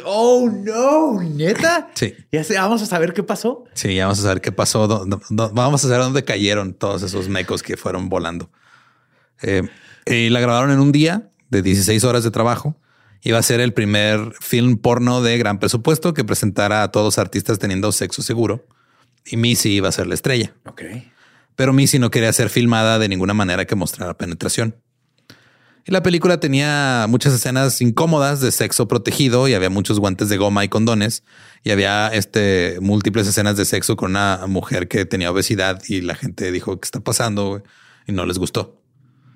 [0.05, 1.89] Oh, no, neta.
[1.95, 2.13] Sí.
[2.31, 3.63] Ya sé, vamos a saber qué pasó.
[3.73, 5.07] Sí, ya vamos a saber qué pasó.
[5.29, 8.51] Vamos a saber dónde cayeron todos esos mecos que fueron volando.
[9.41, 9.67] Eh,
[10.05, 12.75] y la grabaron en un día de 16 horas de trabajo.
[13.21, 17.57] Iba a ser el primer film porno de gran presupuesto que presentara a todos artistas
[17.57, 18.67] teniendo sexo seguro.
[19.25, 20.53] Y Missy iba a ser la estrella.
[20.65, 20.81] Ok.
[21.55, 24.75] Pero Missy no quería ser filmada de ninguna manera que mostrara penetración.
[25.85, 30.37] Y la película tenía muchas escenas incómodas de sexo protegido y había muchos guantes de
[30.37, 31.23] goma y condones.
[31.63, 36.15] Y había este, múltiples escenas de sexo con una mujer que tenía obesidad y la
[36.15, 37.49] gente dijo, ¿qué está pasando?
[37.49, 37.61] güey?"
[38.07, 38.81] Y no les gustó.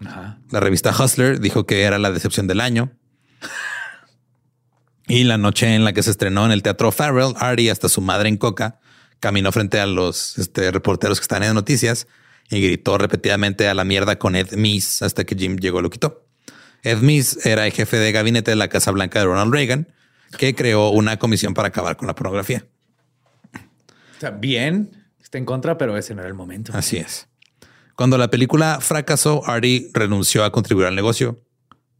[0.06, 0.40] Ajá.
[0.52, 2.92] La revista Hustler dijo que era la decepción del año.
[5.06, 8.00] Y la noche en la que se estrenó en el Teatro Farrell, Artie, hasta su
[8.00, 8.80] madre en coca,
[9.24, 12.08] caminó frente a los este, reporteros que están en noticias
[12.50, 15.90] y gritó repetidamente a la mierda con Ed Meese hasta que Jim llegó y lo
[15.90, 16.28] quitó.
[16.82, 19.88] Ed Meese era el jefe de gabinete de la Casa Blanca de Ronald Reagan,
[20.38, 22.66] que creó una comisión para acabar con la pornografía.
[24.18, 26.74] O sea, bien, está en contra, pero ese no era el momento.
[26.76, 27.30] Así es.
[27.96, 31.42] Cuando la película fracasó, Artie renunció a contribuir al negocio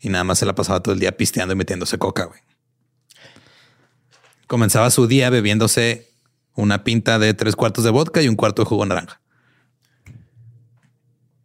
[0.02, 2.26] y nada más se la pasaba todo el día pisteando y metiéndose coca.
[2.26, 2.42] güey.
[4.46, 6.13] Comenzaba su día bebiéndose
[6.56, 9.22] una pinta de tres cuartos de vodka y un cuarto de jugo naranja.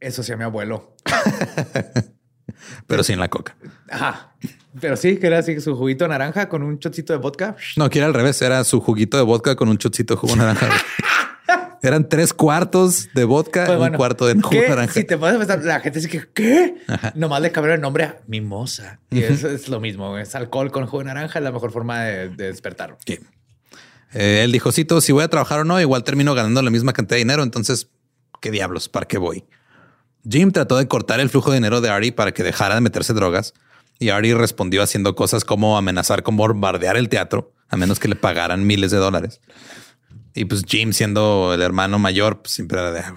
[0.00, 0.94] Eso sí a mi abuelo.
[2.86, 3.56] pero sin la coca.
[3.90, 4.34] Ajá.
[4.80, 7.56] Pero sí, que era así su juguito de naranja con un chocito de vodka.
[7.76, 8.40] No, que era al revés.
[8.42, 10.68] Era su juguito de vodka con un chocito de jugo naranja.
[11.82, 14.68] Eran tres cuartos de vodka Pues y bueno, un cuarto de jugo ¿qué?
[14.68, 14.92] naranja.
[14.92, 16.74] Si te puedes pensar, la gente dice que ¿qué?
[17.14, 19.00] Nomás le cambiaron el nombre a mimosa.
[19.11, 20.18] Y eso es lo mismo.
[20.18, 22.98] Es alcohol con jugo de naranja, es la mejor forma de, de despertar.
[24.12, 27.16] Eh, él dijo, si voy a trabajar o no, igual termino ganando la misma cantidad
[27.16, 27.42] de dinero.
[27.42, 27.88] Entonces,
[28.40, 28.88] ¿qué diablos?
[28.88, 29.44] ¿Para qué voy?
[30.28, 33.12] Jim trató de cortar el flujo de dinero de Artie para que dejara de meterse
[33.12, 33.54] drogas.
[33.98, 38.16] Y Artie respondió haciendo cosas como amenazar con bombardear el teatro, a menos que le
[38.16, 39.40] pagaran miles de dólares.
[40.34, 43.14] Y pues Jim, siendo el hermano mayor, pues siempre era de, "Ah,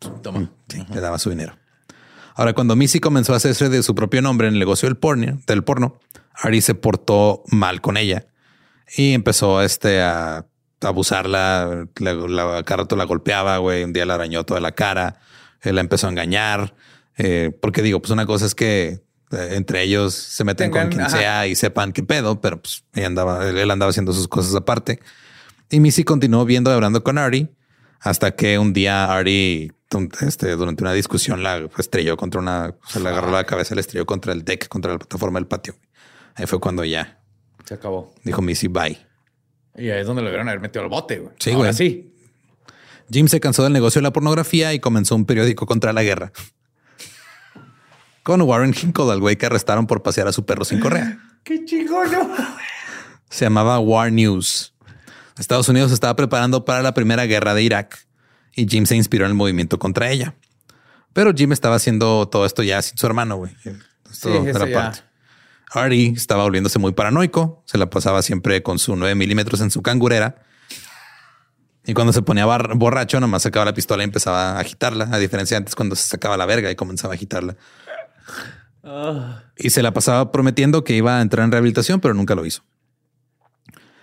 [0.00, 0.50] pues, Toma.
[0.68, 1.56] Sí, le daba su dinero.
[2.34, 5.40] Ahora, cuando Missy comenzó a hacerse de su propio nombre en el negocio del porno,
[5.46, 6.00] del porno,
[6.34, 8.26] Ari se portó mal con ella
[8.96, 10.46] y empezó este, a,
[10.80, 11.86] abusarla.
[11.98, 13.84] La, la, cada rato la golpeaba, güey.
[13.84, 15.20] Un día la arañó toda la cara.
[15.62, 16.74] Él la empezó a engañar.
[17.16, 20.90] Eh, porque digo, pues una cosa es que eh, entre ellos se meten Tengan- con
[20.90, 21.16] quien ajá.
[21.16, 24.54] sea y sepan qué pedo, pero pues ella andaba, él, él andaba haciendo sus cosas
[24.54, 25.00] aparte.
[25.70, 27.48] Y Missy continuó viendo y hablando con Ari
[28.00, 29.72] hasta que un día Ari,
[30.20, 34.04] este, durante una discusión, la estrelló contra una, se le agarró la cabeza, le estrelló
[34.04, 35.74] contra el deck, contra la plataforma del patio.
[36.34, 37.22] Ahí fue cuando ya
[37.64, 38.14] Se acabó.
[38.24, 38.98] dijo Missy bye.
[39.76, 41.34] Y ahí es donde lo debieron haber metido al bote, güey.
[41.38, 41.74] Sí, Ahora güey.
[41.74, 42.10] sí.
[43.10, 46.32] Jim se cansó del negocio de la pornografía y comenzó un periódico contra la guerra.
[48.22, 51.18] Con Warren Hinkle, al güey que arrestaron por pasear a su perro sin correa.
[51.44, 52.08] Qué chingón.
[53.28, 54.74] Se llamaba War News.
[55.38, 58.06] Estados Unidos se estaba preparando para la primera guerra de Irak
[58.54, 60.34] y Jim se inspiró en el movimiento contra ella.
[61.12, 63.52] Pero Jim estaba haciendo todo esto ya sin su hermano, güey.
[64.10, 65.00] Esto Sí, era parte.
[65.74, 67.62] Artie estaba volviéndose muy paranoico.
[67.66, 70.36] Se la pasaba siempre con su 9 milímetros en su cangurera.
[71.86, 75.08] Y cuando se ponía borracho, nomás sacaba la pistola y empezaba a agitarla.
[75.12, 77.56] A diferencia de antes cuando se sacaba la verga y comenzaba a agitarla.
[79.56, 82.62] Y se la pasaba prometiendo que iba a entrar en rehabilitación, pero nunca lo hizo.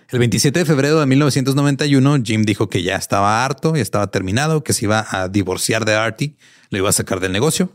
[0.08, 4.62] El 27 de febrero de 1991, Jim dijo que ya estaba harto y estaba terminado,
[4.62, 6.36] que se iba a divorciar de Artie,
[6.68, 7.72] lo iba a sacar del negocio.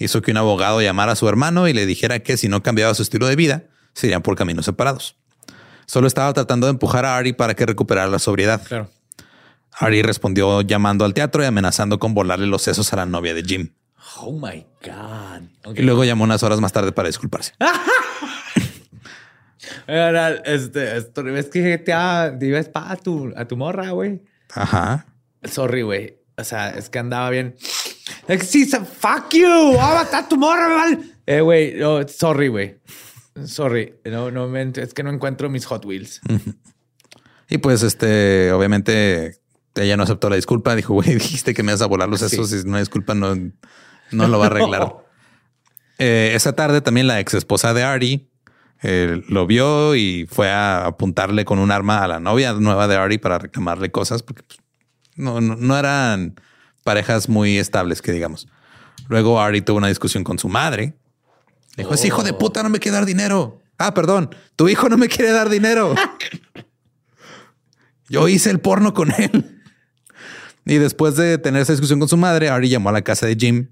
[0.00, 2.94] Hizo que un abogado llamara a su hermano y le dijera que si no cambiaba
[2.94, 5.16] su estilo de vida, se irían por caminos separados.
[5.84, 8.62] Solo estaba tratando de empujar a Artie para que recuperara la sobriedad.
[8.66, 8.88] Claro.
[9.72, 13.42] Artie respondió llamando al teatro y amenazando con volarle los sesos a la novia de
[13.42, 13.74] Jim.
[14.16, 15.76] Oh my God.
[15.76, 17.52] Y luego llamó unas horas más tarde para disculparse.
[19.86, 21.92] Este, esto, es que te
[22.38, 24.22] dives pa a tu, a tu morra, güey.
[24.54, 25.06] Ajá.
[25.42, 26.16] Sorry, güey.
[26.36, 27.56] O sea, es que andaba bien.
[28.28, 29.46] Like, sí, fuck you.
[29.46, 30.98] Voy a matar a tu morra, me vale.
[31.26, 32.78] Eh, güey, no, sorry, güey.
[33.44, 33.94] Sorry.
[34.04, 36.20] No, no, me- es que no encuentro mis Hot Wheels.
[37.52, 39.40] Y pues, este, obviamente,
[39.74, 40.76] ella no aceptó la disculpa.
[40.76, 42.48] Dijo, güey, dijiste que me vas a volar los sesos.
[42.50, 43.34] Si no hay disculpa, no,
[44.12, 44.94] no lo va a arreglar.
[45.98, 48.28] Eh, esa tarde también la ex esposa de Artie
[48.82, 52.94] eh, lo vio y fue a apuntarle con un arma a la novia nueva de
[52.96, 54.60] Artie para reclamarle cosas porque pues,
[55.16, 56.36] no, no, no eran
[56.90, 58.48] parejas muy estables, que digamos.
[59.08, 60.94] Luego Artie tuvo una discusión con su madre.
[61.76, 63.60] Le dijo, ese hijo de puta no me quiere dar dinero.
[63.78, 65.94] Ah, perdón, tu hijo no me quiere dar dinero.
[68.08, 69.62] Yo hice el porno con él.
[70.66, 73.36] Y después de tener esa discusión con su madre, Ari llamó a la casa de
[73.36, 73.68] Jim.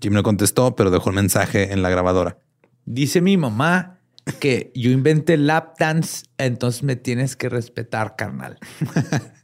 [0.00, 2.38] Jim no contestó, pero dejó un mensaje en la grabadora.
[2.84, 3.98] Dice mi mamá
[4.38, 8.60] que yo inventé lap dance, entonces me tienes que respetar, carnal.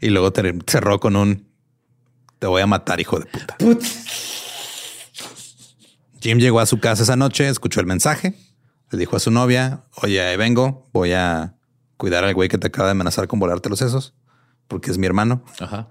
[0.00, 0.32] Y luego
[0.64, 1.55] cerró con un
[2.38, 3.56] te voy a matar, hijo de puta.
[6.20, 8.34] Jim llegó a su casa esa noche, escuchó el mensaje,
[8.90, 11.54] le dijo a su novia, oye, ahí vengo, voy a
[11.96, 14.14] cuidar al güey que te acaba de amenazar con volarte los sesos,
[14.68, 15.42] porque es mi hermano.
[15.60, 15.88] Ajá.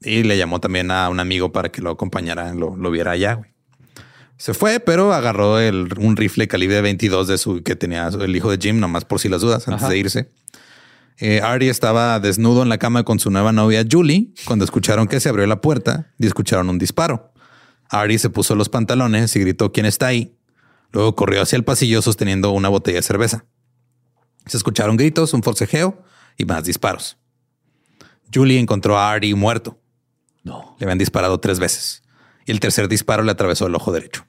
[0.00, 3.34] Y le llamó también a un amigo para que lo acompañara, lo, lo viera allá.
[3.34, 3.50] güey.
[4.36, 8.50] Se fue, pero agarró el, un rifle calibre 22 de su que tenía el hijo
[8.50, 9.90] de Jim, nomás por si las dudas, antes Ajá.
[9.90, 10.30] de irse.
[11.18, 15.20] Eh, Artie estaba desnudo en la cama con su nueva novia Julie cuando escucharon que
[15.20, 17.32] se abrió la puerta y escucharon un disparo.
[17.88, 20.36] Artie se puso los pantalones y gritó quién está ahí.
[20.92, 23.46] Luego corrió hacia el pasillo sosteniendo una botella de cerveza.
[24.46, 26.02] Se escucharon gritos, un forcejeo
[26.36, 27.16] y más disparos.
[28.32, 29.80] Julie encontró a Artie muerto.
[30.42, 30.76] No.
[30.78, 32.02] Le habían disparado tres veces
[32.44, 34.26] y el tercer disparo le atravesó el ojo derecho.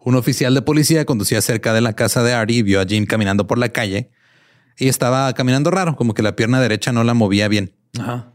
[0.00, 3.06] Un oficial de policía conducía cerca de la casa de Artie y vio a Jim
[3.06, 4.10] caminando por la calle
[4.78, 7.74] y estaba caminando raro, como que la pierna derecha no la movía bien.
[7.98, 8.32] Ajá.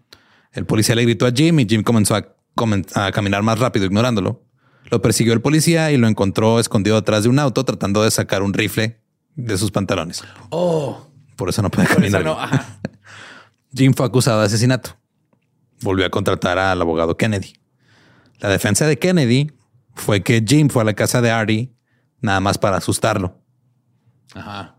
[0.51, 4.43] El policía le gritó a Jim y Jim comenzó a, caminar más rápido ignorándolo.
[4.89, 8.43] Lo persiguió el policía y lo encontró escondido atrás de un auto tratando de sacar
[8.43, 9.01] un rifle
[9.35, 10.23] de sus pantalones.
[10.49, 11.07] Oh.
[11.37, 12.23] Por eso no puede caminar.
[12.25, 12.37] no.
[13.73, 14.97] Jim fue acusado de asesinato.
[15.81, 17.53] Volvió a contratar al abogado Kennedy.
[18.39, 19.51] La defensa de Kennedy
[19.95, 21.71] fue que Jim fue a la casa de Artie
[22.19, 23.39] nada más para asustarlo.
[24.33, 24.75] Ajá.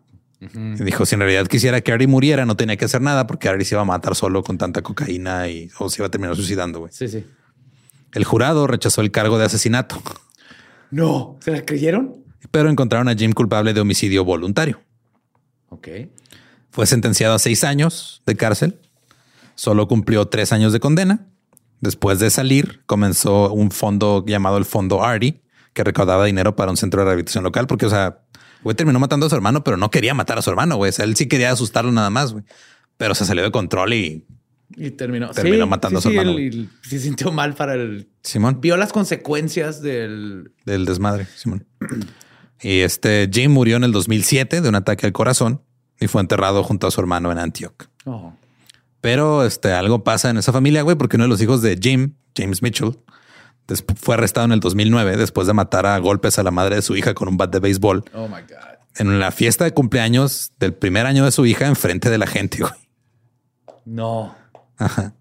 [0.54, 3.48] Y dijo, si en realidad quisiera que Artie muriera, no tenía que hacer nada porque
[3.48, 6.34] Artie se iba a matar solo con tanta cocaína y o se iba a terminar
[6.34, 6.80] suicidando.
[6.80, 6.92] güey.
[6.92, 7.24] Sí, sí.
[8.12, 10.02] El jurado rechazó el cargo de asesinato,
[10.90, 11.38] No.
[11.40, 12.16] ¿Se la creyeron?
[12.50, 14.80] pero encontraron a Jim culpable de homicidio voluntario.
[15.70, 15.88] Ok.
[16.70, 18.78] Fue sentenciado a seis años de cárcel.
[19.54, 21.28] Solo cumplió tres años de condena.
[21.80, 25.40] Después de salir, comenzó un fondo llamado el Fondo Artie,
[25.72, 28.18] que recaudaba dinero para un centro de rehabilitación local, porque, o sea,
[28.62, 30.90] güey terminó matando a su hermano, pero no quería matar a su hermano, güey.
[30.90, 32.44] O sea, él sí quería asustarlo nada más, güey.
[32.96, 34.24] Pero se salió de control y
[34.76, 35.30] Y terminó.
[35.30, 38.08] Terminó matando a su sí, hermano, él- él se sintió mal para el.
[38.22, 40.52] Simón Vio las consecuencias del.
[40.64, 41.66] del desmadre, Simón.
[42.64, 45.62] Y este Jim murió en el 2007 de un ataque al corazón
[45.98, 47.74] y fue enterrado junto a su hermano en Antioch.
[48.04, 48.34] Oh.
[49.00, 52.14] Pero este algo pasa en esa familia, güey, porque uno de los hijos de Jim,
[52.36, 52.96] James Mitchell,
[53.96, 56.96] fue arrestado en el 2009 después de matar a golpes a la madre de su
[56.96, 58.78] hija con un bat de béisbol Oh my God.
[58.96, 62.58] en la fiesta de cumpleaños del primer año de su hija enfrente de la gente,
[62.60, 62.72] güey.
[63.84, 64.34] No.
[64.76, 65.14] Ajá.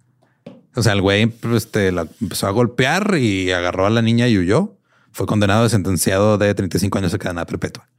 [0.75, 4.27] O sea, el güey pues, este, la empezó a golpear y agarró a la niña
[4.27, 4.77] y huyó.
[5.11, 7.89] Fue condenado y sentenciado de 35 años de cadena perpetua.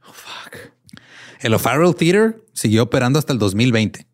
[1.41, 4.07] El O'Farrell Theater siguió operando hasta el 2020.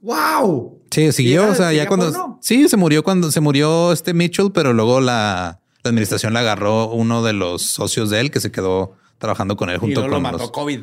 [0.00, 0.75] ¡Wow!
[0.90, 1.42] Sí, siguió.
[1.42, 5.00] ¿Sigue- O sea, ya cuando sí se murió cuando se murió este Mitchell, pero luego
[5.00, 9.56] la, la administración la agarró uno de los socios de él que se quedó trabajando
[9.56, 10.50] con él Y junto luego lo con mató los.
[10.50, 10.80] COVID.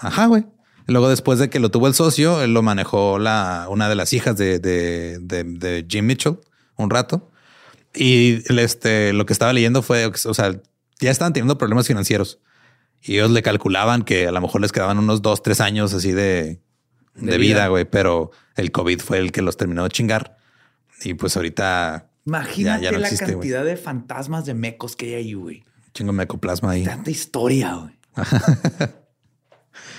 [0.00, 0.44] Ajá, güey.
[0.86, 4.12] Luego, después de que lo tuvo el socio, él lo manejó la, una de las
[4.12, 6.38] hijas de, de, de- de Jim Mitchell
[6.76, 7.30] un rato.
[7.94, 10.60] Y este, lo que estaba leyendo fue, o sea,
[11.00, 12.38] ya estaban teniendo problemas financieros
[13.02, 16.12] y ellos le calculaban que a lo mejor les quedaban unos dos, tres años así
[16.12, 16.60] de,
[17.14, 17.84] de, De vida, güey.
[17.84, 20.36] Pero el COVID fue el que los terminó de chingar.
[21.04, 25.06] Y pues ahorita Imagínate Ya- ya no la existe, cantidad de fantasmas de mecos que
[25.06, 25.64] hay ahí, güey.
[25.92, 26.84] chingo mecoplasma ahí.
[26.84, 27.98] Tanta historia, güey.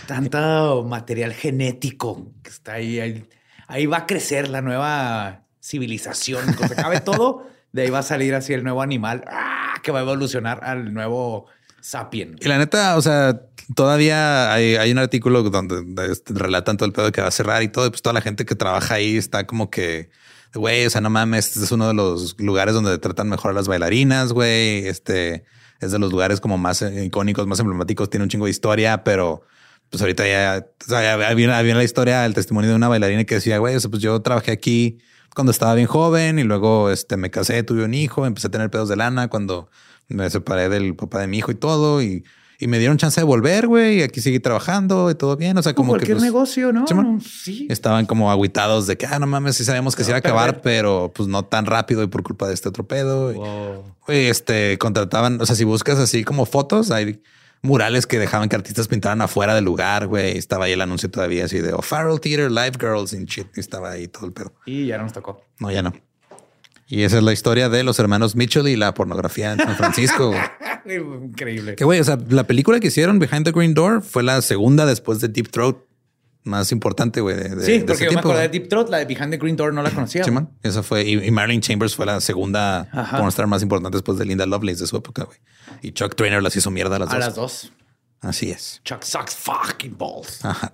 [0.07, 3.25] Tanto material genético que está ahí, ahí.
[3.67, 6.43] Ahí va a crecer la nueva civilización.
[6.55, 9.75] Cuando se acabe todo, de ahí va a salir así el nuevo animal ¡ah!
[9.81, 11.47] que va a evolucionar al nuevo
[11.83, 12.37] sapien.
[12.39, 13.41] Y la neta, o sea,
[13.75, 17.61] todavía hay, hay un artículo donde este, relatan todo el pedo que va a cerrar
[17.61, 17.85] y todo.
[17.85, 20.09] Y pues toda la gente que trabaja ahí está como que,
[20.53, 23.53] güey, o sea, no mames, este es uno de los lugares donde tratan mejor a
[23.53, 24.87] las bailarinas, güey.
[24.87, 25.43] Este
[25.81, 29.43] es de los lugares como más icónicos, más emblemáticos, tiene un chingo de historia, pero
[29.89, 33.57] pues ahorita ya, o sea, había la historia, el testimonio de una bailarina que decía,
[33.57, 34.99] güey, o sea, pues yo trabajé aquí
[35.35, 38.71] cuando estaba bien joven y luego este, me casé, tuve un hijo, empecé a tener
[38.71, 39.69] pedos de lana cuando
[40.13, 42.23] me separé del papá de mi hijo y todo y,
[42.59, 45.57] y me dieron chance de volver, güey, y aquí seguí trabajando y todo bien.
[45.57, 46.85] O sea, Como como que cualquier pues, negocio, ¿no?
[47.19, 47.67] Sí.
[47.69, 50.61] estaban como aguitados de que, ah, no mames, sí sabemos que se iba a acabar,
[50.61, 53.31] pero pues no tan rápido y por culpa de este otro pedo.
[53.33, 53.95] Y, Wow.
[54.07, 57.21] Güey, este contrataban, o sea, si buscas así como fotos, hay
[57.61, 60.37] murales que dejaban que artistas pintaran afuera del lugar, güey.
[60.37, 63.47] Estaba ahí el anuncio todavía así de O'Farrell Theater, Live Girls and shit.
[63.55, 64.53] Y estaba ahí todo el pedo.
[64.65, 65.41] Y ya no nos tocó.
[65.59, 65.93] No, ya no.
[66.93, 70.33] Y esa es la historia de los hermanos Mitchell y la pornografía en San Francisco.
[70.85, 71.75] Increíble.
[71.75, 74.85] que güey, o sea, la película que hicieron Behind the Green Door fue la segunda
[74.85, 75.77] después de Deep Throat
[76.43, 77.35] más importante, güey.
[77.37, 78.49] De, de- Sí, de porque yo me acordé de.
[78.49, 80.23] Deep Throat, la de Behind the Green Door no la conocía.
[80.23, 80.49] Sí, man.
[80.61, 81.03] Esa fue.
[81.03, 83.17] Y, y Marilyn Chambers fue la segunda Ajá.
[83.17, 85.37] pornstar más importante después de Linda Lovelace de su época, güey.
[85.81, 87.19] Y Chuck Trainer las hizo mierda a las A dos.
[87.25, 87.71] las dos.
[88.21, 88.81] Así es.
[88.83, 90.43] Chuck sucks fucking balls.
[90.45, 90.73] Ajá.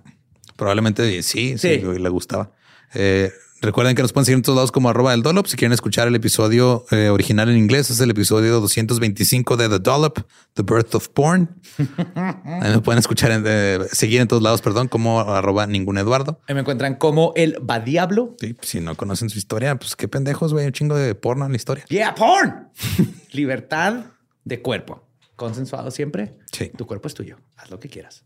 [0.55, 1.78] Probablemente sí, sí, Sí.
[1.80, 2.51] le gustaba.
[2.95, 3.32] Eh,
[3.62, 5.47] recuerden que nos pueden seguir en todos lados como arroba el Dollop.
[5.47, 9.80] Si quieren escuchar el episodio eh, original en inglés, es el episodio 225 de The
[9.80, 10.20] Dollop,
[10.53, 11.62] The Birth of Porn.
[12.16, 16.39] Ahí me pueden escuchar, en, eh, seguir en todos lados, perdón, como arroba ningún Eduardo.
[16.47, 18.36] Ahí me encuentran como el va diablo.
[18.39, 21.51] Sí, si no conocen su historia, pues qué pendejos, güey, un chingo de porno en
[21.51, 21.86] la historia.
[21.89, 22.70] Yeah, porn.
[23.32, 24.05] Libertad
[24.43, 25.07] de cuerpo.
[25.36, 26.36] Consensuado siempre.
[26.51, 26.72] Sí.
[26.76, 27.38] Tu cuerpo es tuyo.
[27.55, 28.26] Haz lo que quieras.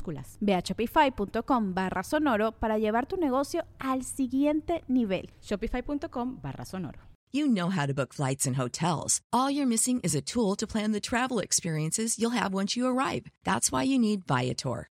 [0.01, 0.37] minúsculas.
[0.41, 5.29] Ve a shopify.com barra sonoro para llevar tu negocio al siguiente nivel.
[5.41, 6.99] Shopify.com barra sonoro.
[7.33, 9.21] You know how to book flights and hotels.
[9.31, 12.85] All you're missing is a tool to plan the travel experiences you'll have once you
[12.85, 13.23] arrive.
[13.45, 14.90] That's why you need Viator.